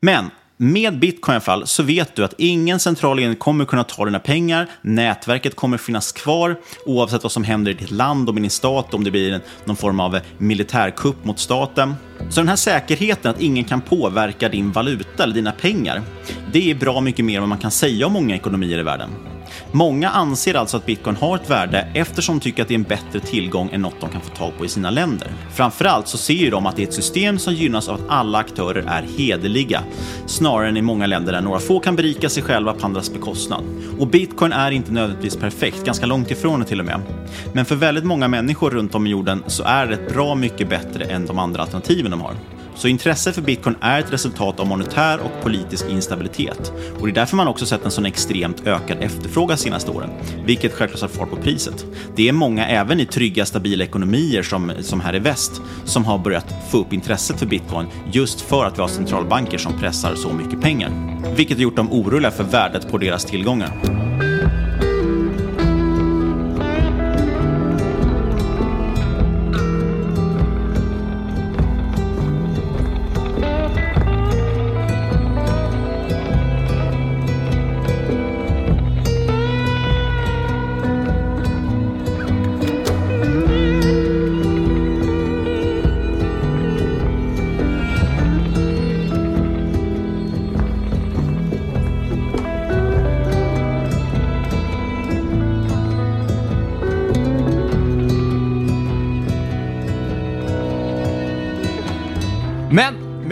[0.00, 0.30] Men
[0.62, 4.04] med bitcoin i alla fall så vet du att ingen central enhet kommer kunna ta
[4.04, 4.70] dina pengar.
[4.82, 8.94] Nätverket kommer finnas kvar oavsett vad som händer i ditt land och med din stat,
[8.94, 11.94] om det blir någon form av eh, militärkupp mot staten.
[12.30, 16.02] Så den här säkerheten att ingen kan påverka din valuta eller dina pengar,
[16.52, 19.10] det är bra mycket mer än vad man kan säga om många ekonomier i världen.
[19.74, 22.82] Många anser alltså att bitcoin har ett värde eftersom de tycker att det är en
[22.82, 25.28] bättre tillgång än något de kan få tag på i sina länder.
[25.54, 28.38] Framförallt så ser ju de att det är ett system som gynnas av att alla
[28.38, 29.82] aktörer är hederliga,
[30.26, 33.62] snarare än i många länder där några få kan berika sig själva på andras bekostnad.
[33.98, 37.00] Och bitcoin är inte nödvändigtvis perfekt, ganska långt ifrån det till och med.
[37.52, 41.04] Men för väldigt många människor runt om i jorden så är det bra mycket bättre
[41.04, 42.34] än de andra alternativen de har.
[42.74, 46.72] Så intresset för bitcoin är ett resultat av monetär och politisk instabilitet.
[47.00, 50.10] Och det är därför man också sett en sån extremt ökad efterfrågan senaste åren,
[50.46, 51.86] vilket självklart har fart på priset.
[52.16, 56.18] Det är många, även i trygga, stabila ekonomier som, som här i väst, som har
[56.18, 60.32] börjat få upp intresset för bitcoin just för att vi har centralbanker som pressar så
[60.32, 60.90] mycket pengar.
[61.36, 64.11] Vilket har gjort dem oroliga för värdet på deras tillgångar.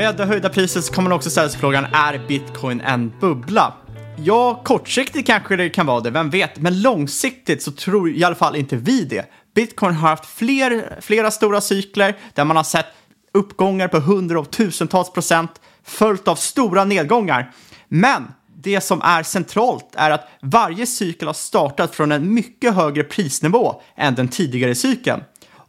[0.01, 3.75] Med det höjda priset så kommer man också ställa sig frågan, är bitcoin en bubbla?
[4.17, 6.59] Ja, kortsiktigt kanske det kan vara det, vem vet?
[6.59, 9.27] Men långsiktigt så tror i alla fall inte vi det.
[9.55, 12.87] Bitcoin har haft fler, flera stora cykler där man har sett
[13.35, 17.53] uppgångar på hundra och tusentals procent följt av stora nedgångar.
[17.89, 23.05] Men det som är centralt är att varje cykel har startat från en mycket högre
[23.05, 25.21] prisnivå än den tidigare cykeln.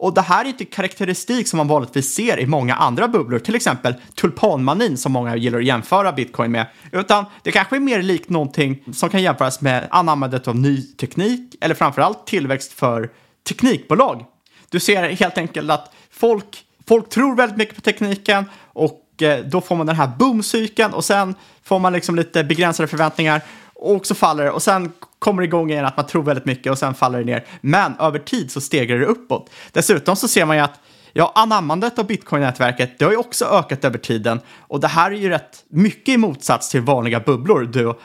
[0.01, 3.55] Och det här är inte karaktäristik som man vanligtvis ser i många andra bubblor, till
[3.55, 8.29] exempel tulpanmanin som många gillar att jämföra bitcoin med, utan det kanske är mer likt
[8.29, 13.09] någonting som kan jämföras med anammandet av ny teknik eller framförallt tillväxt för
[13.47, 14.25] teknikbolag.
[14.69, 19.61] Du ser helt enkelt att folk, folk tror väldigt mycket på tekniken och eh, då
[19.61, 23.41] får man den här boomcykeln och sen får man liksom lite begränsade förväntningar
[23.81, 26.71] och så faller det och sen kommer det igång igen att man tror väldigt mycket
[26.71, 27.45] och sen faller det ner.
[27.61, 29.49] Men över tid så stegrar det uppåt.
[29.71, 30.79] Dessutom så ser man ju att
[31.13, 35.15] Ja, anammandet av bitcoin-nätverket, det har ju också ökat över tiden och det här är
[35.15, 37.99] ju rätt mycket i motsats till vanliga bubblor, då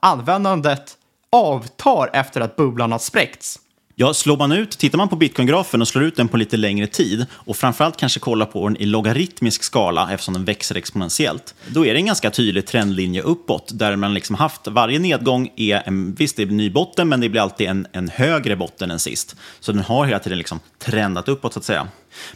[0.00, 0.96] användandet
[1.32, 3.58] avtar efter att bubblan har spräckts.
[3.98, 6.86] Ja, slår man ut, tittar man på bitcoin-grafen och slår ut den på lite längre
[6.86, 11.86] tid och framförallt kanske kollar på den i logaritmisk skala eftersom den växer exponentiellt, då
[11.86, 16.14] är det en ganska tydlig trendlinje uppåt där man liksom haft varje nedgång är en,
[16.14, 18.98] visst det är en ny botten, men det blir alltid en, en högre botten än
[18.98, 19.36] sist.
[19.60, 21.88] Så den har hela tiden liksom trendat uppåt så att säga.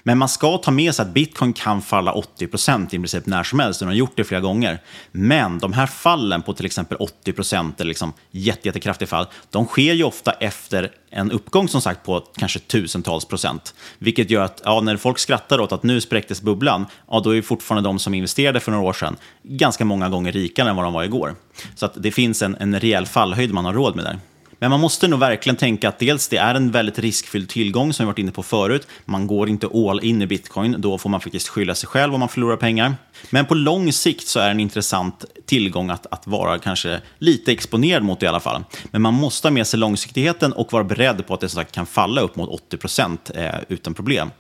[0.03, 3.43] Men man ska ta med sig att bitcoin kan falla 80 procent i princip när
[3.43, 3.81] som helst.
[3.81, 4.83] Den har gjort det flera gånger.
[5.13, 9.67] Men de här fallen på till exempel 80 procent eller liksom jätte, jättekraftiga fall, de
[9.67, 13.75] sker ju ofta efter en uppgång som sagt på kanske tusentals procent.
[13.99, 17.43] Vilket gör att ja, när folk skrattar åt att nu spräcktes bubblan, ja, då är
[17.43, 20.93] fortfarande de som investerade för några år sedan ganska många gånger rikare än vad de
[20.93, 21.35] var igår.
[21.75, 24.19] Så att det finns en, en rejäl fallhöjd man har råd med där.
[24.63, 28.07] Men man måste nog verkligen tänka att dels det är en väldigt riskfylld tillgång som
[28.07, 28.87] vi varit inne på förut.
[29.05, 32.21] Man går inte all in i bitcoin, då får man faktiskt skylla sig själv om
[32.21, 32.95] man förlorar pengar.
[33.31, 37.53] Men på lång sikt så är det en intressant tillgång att, att vara kanske lite
[37.53, 38.65] exponerad mot i alla fall.
[38.91, 41.73] Men man måste ha med sig långsiktigheten och vara beredd på att det som sagt
[41.75, 44.31] kan falla upp mot 80 procent eh, utan problem.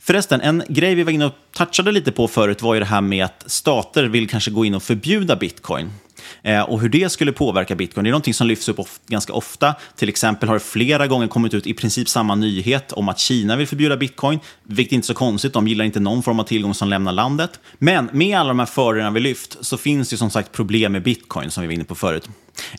[0.00, 3.00] Förresten, en grej vi var inne och touchade lite på förut var ju det här
[3.00, 5.90] med att stater vill kanske gå in och förbjuda bitcoin.
[6.42, 9.32] Eh, och hur det skulle påverka bitcoin, det är någonting som lyfts upp of ganska
[9.32, 9.74] ofta.
[9.96, 13.56] Till exempel har det flera gånger kommit ut i princip samma nyhet om att Kina
[13.56, 15.52] vill förbjuda bitcoin, vilket är inte är så konstigt.
[15.52, 17.60] De gillar inte någon form av tillgång som lämnar landet.
[17.78, 21.02] Men med alla de här fördelarna vi lyft så finns det som sagt problem med
[21.02, 22.28] bitcoin som vi var inne på förut.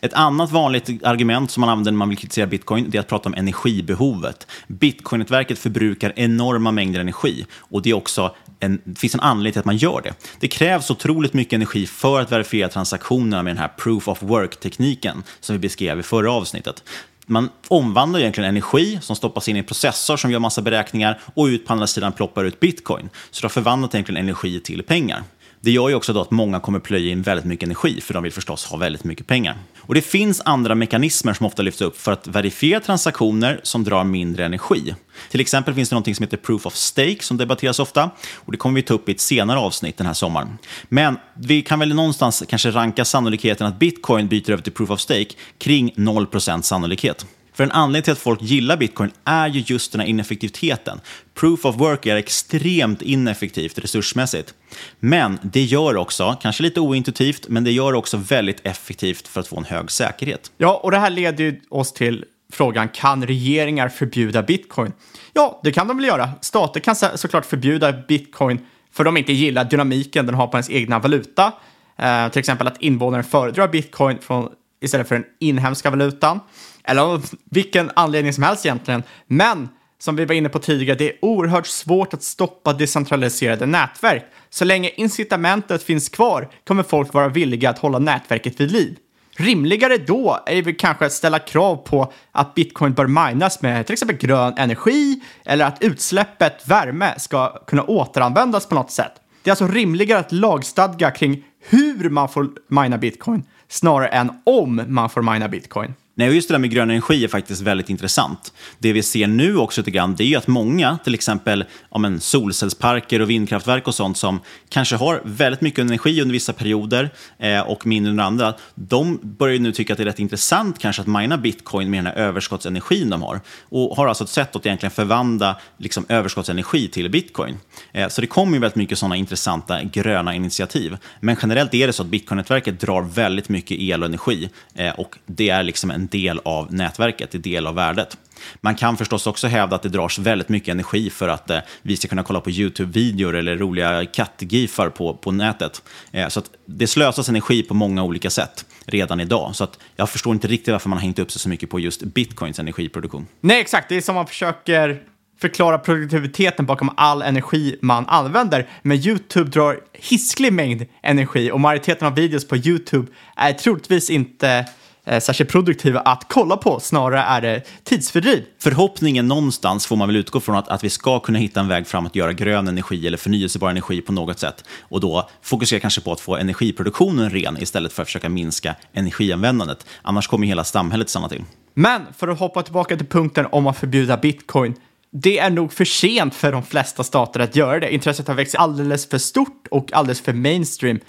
[0.02, 3.28] Ett annat vanligt argument som man använder när man vill kritisera bitcoin är att prata
[3.28, 4.46] om energibehovet.
[4.66, 9.60] Bitcoin-nätverket förbrukar enorma mängder energi och det, är också en, det finns en anledning till
[9.60, 10.14] att man gör det.
[10.40, 14.22] Det krävs otroligt mycket energi för att verifiera transaktioner transaktionerna med den här proof of
[14.22, 16.82] work-tekniken som vi beskrev i förra avsnittet.
[17.26, 21.44] Man omvandlar egentligen energi som stoppas in i en processor som gör massa beräkningar och
[21.44, 23.10] ut på andra sidan ploppar ut bitcoin.
[23.30, 25.22] Så det har förvandlat egentligen energi till pengar.
[25.62, 28.22] Det gör ju också då att många kommer plöja in väldigt mycket energi, för de
[28.22, 29.58] vill förstås ha väldigt mycket pengar.
[29.78, 34.04] Och det finns andra mekanismer som ofta lyfts upp för att verifiera transaktioner som drar
[34.04, 34.94] mindre energi.
[35.30, 38.10] Till exempel finns det något som heter proof of stake som debatteras ofta.
[38.34, 40.58] Och Det kommer vi ta upp i ett senare avsnitt den här sommaren.
[40.88, 45.00] Men vi kan väl någonstans kanske ranka sannolikheten att bitcoin byter över till proof of
[45.00, 47.26] stake kring 0% sannolikhet.
[47.60, 51.00] För en anledning till att folk gillar bitcoin är ju just den här ineffektiviteten.
[51.34, 54.54] Proof of work är extremt ineffektivt resursmässigt.
[55.00, 59.48] Men det gör också, kanske lite ointuitivt, men det gör också väldigt effektivt för att
[59.48, 60.52] få en hög säkerhet.
[60.58, 64.92] Ja, och det här leder ju oss till frågan, kan regeringar förbjuda bitcoin?
[65.32, 66.30] Ja, det kan de väl göra.
[66.40, 68.58] Stater kan såklart förbjuda bitcoin
[68.92, 71.52] för de inte gillar dynamiken den har på ens egna valuta.
[71.98, 74.48] Eh, till exempel att invånare föredrar bitcoin från,
[74.80, 76.40] istället för den inhemska valutan
[76.84, 79.02] eller av vilken anledning som helst egentligen.
[79.26, 79.68] Men
[79.98, 84.24] som vi var inne på tidigare, det är oerhört svårt att stoppa decentraliserade nätverk.
[84.50, 88.96] Så länge incitamentet finns kvar kommer folk vara villiga att hålla nätverket vid liv.
[89.36, 93.92] Rimligare då är väl kanske att ställa krav på att bitcoin bör minas med till
[93.92, 99.12] exempel grön energi eller att utsläppet värme ska kunna återanvändas på något sätt.
[99.42, 104.82] Det är alltså rimligare att lagstadga kring hur man får mina bitcoin snarare än om
[104.86, 105.94] man får mina bitcoin.
[106.20, 108.52] Nej, just det där med grön energi är faktiskt väldigt intressant.
[108.78, 111.98] Det vi ser nu också lite grann, det är ju att många, till exempel ja,
[111.98, 117.10] men, solcellsparker och vindkraftverk och sånt som kanske har väldigt mycket energi under vissa perioder
[117.38, 121.02] eh, och mindre under andra, de börjar nu tycka att det är rätt intressant kanske
[121.02, 123.40] att mina bitcoin med den här överskottsenergin de har.
[123.68, 127.58] Och har alltså ett sätt att egentligen förvandla liksom, överskottsenergi till bitcoin.
[127.92, 130.96] Eh, så det kommer ju väldigt mycket sådana intressanta gröna initiativ.
[131.20, 135.16] Men generellt är det så att bitcoin-nätverket drar väldigt mycket el och energi eh, och
[135.26, 138.16] det är liksom en del av nätverket, en del av värdet.
[138.60, 141.96] Man kan förstås också hävda att det dras väldigt mycket energi för att eh, vi
[141.96, 145.82] ska kunna kolla på YouTube-videor eller roliga kattgifar på, på nätet.
[146.12, 149.56] Eh, så att det slösas energi på många olika sätt redan idag.
[149.56, 151.80] Så att jag förstår inte riktigt varför man har hängt upp sig så mycket på
[151.80, 153.26] just bitcoins energiproduktion.
[153.40, 153.88] Nej, exakt.
[153.88, 155.02] Det är som man försöker
[155.40, 158.68] förklara produktiviteten bakom all energi man använder.
[158.82, 164.66] Men YouTube drar hisklig mängd energi och majoriteten av videos på YouTube är troligtvis inte
[165.04, 168.44] särskilt produktiva att kolla på, snarare är det tidsfördriv.
[168.58, 171.86] Förhoppningen någonstans får man väl utgå från att, att vi ska kunna hitta en väg
[171.86, 176.00] fram att göra grön energi eller förnyelsebar energi på något sätt och då fokusera kanske
[176.00, 179.86] på att få energiproduktionen ren istället för att försöka minska energianvändandet.
[180.02, 181.44] Annars kommer hela samhället stanna till.
[181.74, 184.74] Men för att hoppa tillbaka till punkten om att förbjuda bitcoin.
[185.12, 187.94] Det är nog för sent för de flesta stater att göra det.
[187.94, 191.00] Intresset har växt alldeles för stort och alldeles för mainstream.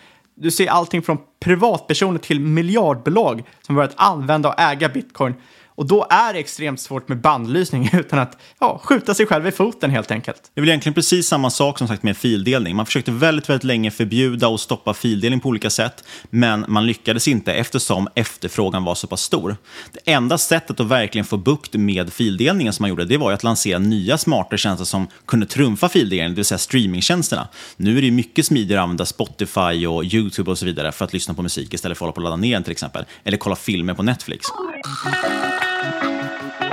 [0.41, 5.33] Du ser allting från privatpersoner till miljardbolag som börjat använda och äga bitcoin.
[5.75, 9.51] Och då är det extremt svårt med bandlysning utan att ja, skjuta sig själv i
[9.51, 10.51] foten helt enkelt.
[10.53, 12.75] Det är väl egentligen precis samma sak som sagt med fildelning.
[12.75, 17.27] Man försökte väldigt, väldigt länge förbjuda och stoppa fildelning på olika sätt, men man lyckades
[17.27, 19.57] inte eftersom efterfrågan var så pass stor.
[19.93, 23.33] Det enda sättet att verkligen få bukt med fildelningen som man gjorde, det var ju
[23.33, 27.47] att lansera nya smarta tjänster som kunde trumfa fildelningen, det vill säga streamingtjänsterna.
[27.77, 31.13] Nu är det mycket smidigare att använda Spotify och YouTube och så vidare för att
[31.13, 33.37] lyssna på musik istället för att hålla på och ladda ner den till exempel, eller
[33.37, 34.47] kolla filmer på Netflix.
[35.81, 36.70] Thank you.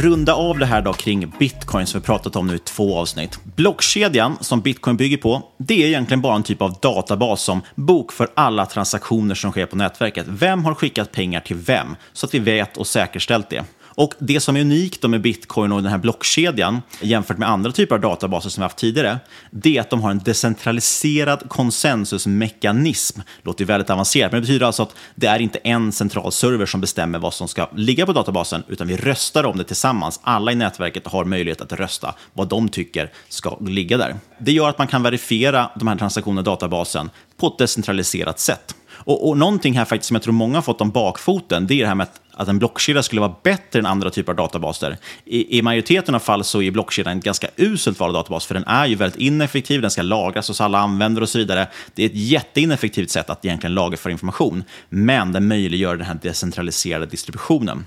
[0.00, 3.38] Runda av det här då kring bitcoin som vi pratat om nu i två avsnitt.
[3.56, 8.28] Blockkedjan som bitcoin bygger på, det är egentligen bara en typ av databas som bokför
[8.34, 10.26] alla transaktioner som sker på nätverket.
[10.28, 11.96] Vem har skickat pengar till vem?
[12.12, 13.64] Så att vi vet och säkerställt det.
[13.94, 17.94] Och det som är unikt med bitcoin och den här blockkedjan jämfört med andra typer
[17.94, 19.18] av databaser som vi haft tidigare,
[19.50, 23.20] det är att de har en decentraliserad konsensusmekanism.
[23.42, 26.80] Låter väldigt avancerat, men det betyder alltså att det är inte en central server som
[26.80, 30.20] bestämmer vad som ska ligga på databasen, utan vi röstar om det tillsammans.
[30.22, 34.16] Alla i nätverket har möjlighet att rösta vad de tycker ska ligga där.
[34.38, 38.74] Det gör att man kan verifiera de här transaktionerna i databasen på ett decentraliserat sätt.
[39.04, 41.80] Och, och någonting här faktiskt som jag tror många har fått om bakfoten, det är
[41.80, 44.96] det här med att, att en blockkedja skulle vara bättre än andra typer av databaser.
[45.24, 48.64] I, I majoriteten av fall så är blockkedjan en ganska uselt vald databas, för den
[48.64, 51.68] är ju väldigt ineffektiv, den ska lagras hos alla användare och så vidare.
[51.94, 56.18] Det är ett jätteineffektivt sätt att egentligen lagra för information, men den möjliggör den här
[56.22, 57.84] decentraliserade distributionen.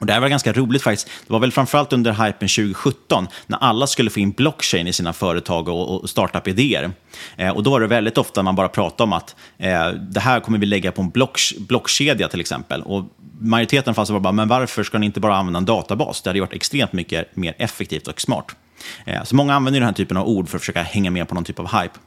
[0.00, 1.10] Och det här var ganska roligt faktiskt.
[1.26, 5.12] Det var väl framförallt under hypen 2017 när alla skulle få in blockchain i sina
[5.12, 6.90] företag och, och startup-idéer.
[7.36, 10.40] Eh, och då var det väldigt ofta man bara pratade om att eh, det här
[10.40, 12.82] kommer vi lägga på en block, blockkedja till exempel.
[12.82, 13.04] Och
[13.40, 16.22] majoriteten fanns var bara, men varför ska ni inte bara använda en databas?
[16.22, 18.56] Det hade gjort extremt mycket mer effektivt och smart.
[19.04, 21.34] Eh, så många använder den här typen av ord för att försöka hänga med på
[21.34, 21.98] någon typ av hype.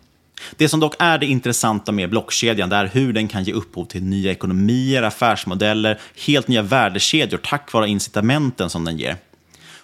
[0.57, 3.85] Det som dock är det intressanta med blockkedjan det är hur den kan ge upphov
[3.85, 9.17] till nya ekonomier, affärsmodeller, helt nya värdekedjor tack vare incitamenten som den ger.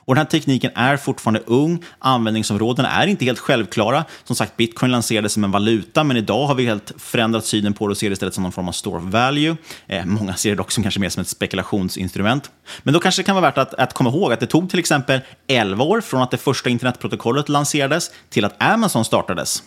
[0.09, 4.05] Och den här tekniken är fortfarande ung, användningsområdena är inte helt självklara.
[4.23, 7.87] Som sagt, bitcoin lanserades som en valuta, men idag har vi helt förändrat synen på
[7.87, 9.57] det och ser det istället som någon form av store of value.
[9.87, 12.51] Eh, många ser det dock som kanske mer som ett spekulationsinstrument.
[12.83, 14.79] Men då kanske det kan vara värt att, att komma ihåg att det tog till
[14.79, 19.63] exempel 11 år från att det första internetprotokollet lanserades till att Amazon startades.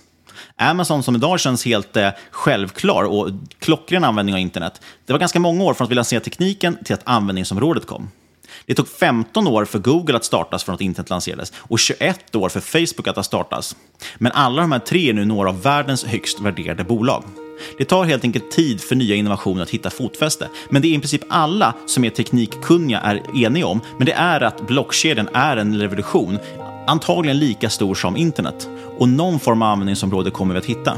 [0.56, 4.80] Amazon som idag känns helt eh, självklar och klockren användning av internet.
[5.06, 8.10] Det var ganska många år från att vi lanserade tekniken till att användningsområdet kom.
[8.66, 12.48] Det tog 15 år för Google att startas från att internet lanserades och 21 år
[12.48, 13.76] för Facebook att ha startats.
[14.18, 17.24] Men alla de här tre är nu några av världens högst värderade bolag.
[17.78, 20.98] Det tar helt enkelt tid för nya innovationer att hitta fotfäste, men det är i
[20.98, 25.80] princip alla som är teknikkunniga är eniga om, men det är att blockkedjan är en
[25.80, 26.38] revolution,
[26.92, 28.68] antagligen lika stor som internet.
[28.98, 30.96] Och någon form av användningsområde kommer vi att hitta.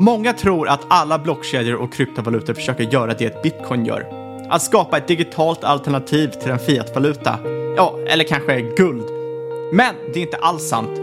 [0.00, 4.06] Många tror att alla blockkedjor och kryptovalutor försöker göra det bitcoin gör.
[4.50, 7.38] Att skapa ett digitalt alternativ till en fiatvaluta.
[7.76, 9.04] Ja, eller kanske guld.
[9.72, 11.00] Men det är inte alls sant.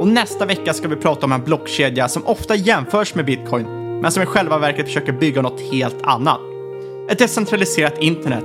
[0.00, 3.66] Och nästa vecka ska vi prata om en blockkedja som ofta jämförs med bitcoin,
[4.00, 6.40] men som i själva verket försöker bygga något helt annat.
[7.10, 8.44] Ett decentraliserat internet.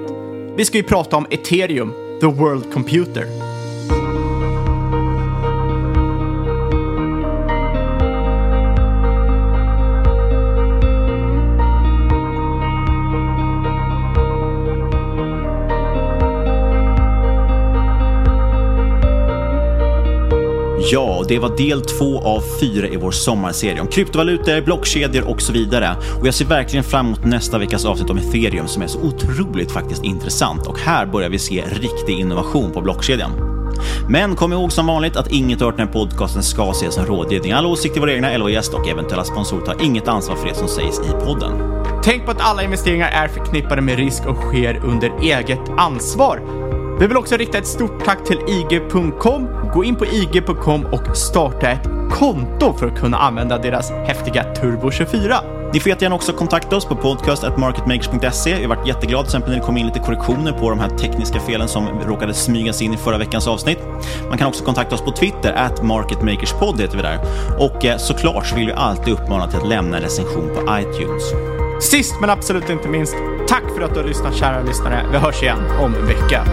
[0.57, 3.40] Vi ska ju prata om ethereum, the world computer.
[20.93, 25.53] Ja, det var del två av fyra i vår sommarserie om kryptovalutor, blockkedjor och så
[25.53, 25.95] vidare.
[26.19, 29.71] Och jag ser verkligen fram emot nästa veckas avsnitt om ethereum som är så otroligt
[29.71, 30.67] faktiskt intressant.
[30.67, 33.31] Och här börjar vi se riktig innovation på blockkedjan.
[34.09, 37.51] Men kom ihåg som vanligt att inget hört den här podcasten ska ses som rådgivning.
[37.51, 40.55] Alla åsikter, våra egna eller vår gäst och eventuella sponsorer tar inget ansvar för det
[40.55, 41.51] som sägs i podden.
[42.03, 46.70] Tänk på att alla investeringar är förknippade med risk och sker under eget ansvar.
[47.01, 49.47] Vi vill också rikta ett stort tack till IG.com.
[49.73, 54.91] Gå in på IG.com och starta ett konto för att kunna använda deras häftiga Turbo
[54.91, 55.41] 24.
[55.73, 58.55] Ni får jättegärna också kontakta oss på podcast.marketmakers.se.
[58.55, 60.89] Vi har varit jätteglada till exempel när det kom in lite korrektioner på de här
[60.89, 63.79] tekniska felen som råkade smygas in i förra veckans avsnitt.
[64.29, 67.19] Man kan också kontakta oss på Twitter, at marketmakerspod heter vi där.
[67.59, 71.33] Och eh, såklart så vill vi alltid uppmana till att lämna en recension på iTunes.
[71.81, 73.15] Sist men absolut inte minst,
[73.47, 75.05] tack för att du har lyssnat kära lyssnare.
[75.11, 76.45] Vi hörs igen om en vecka.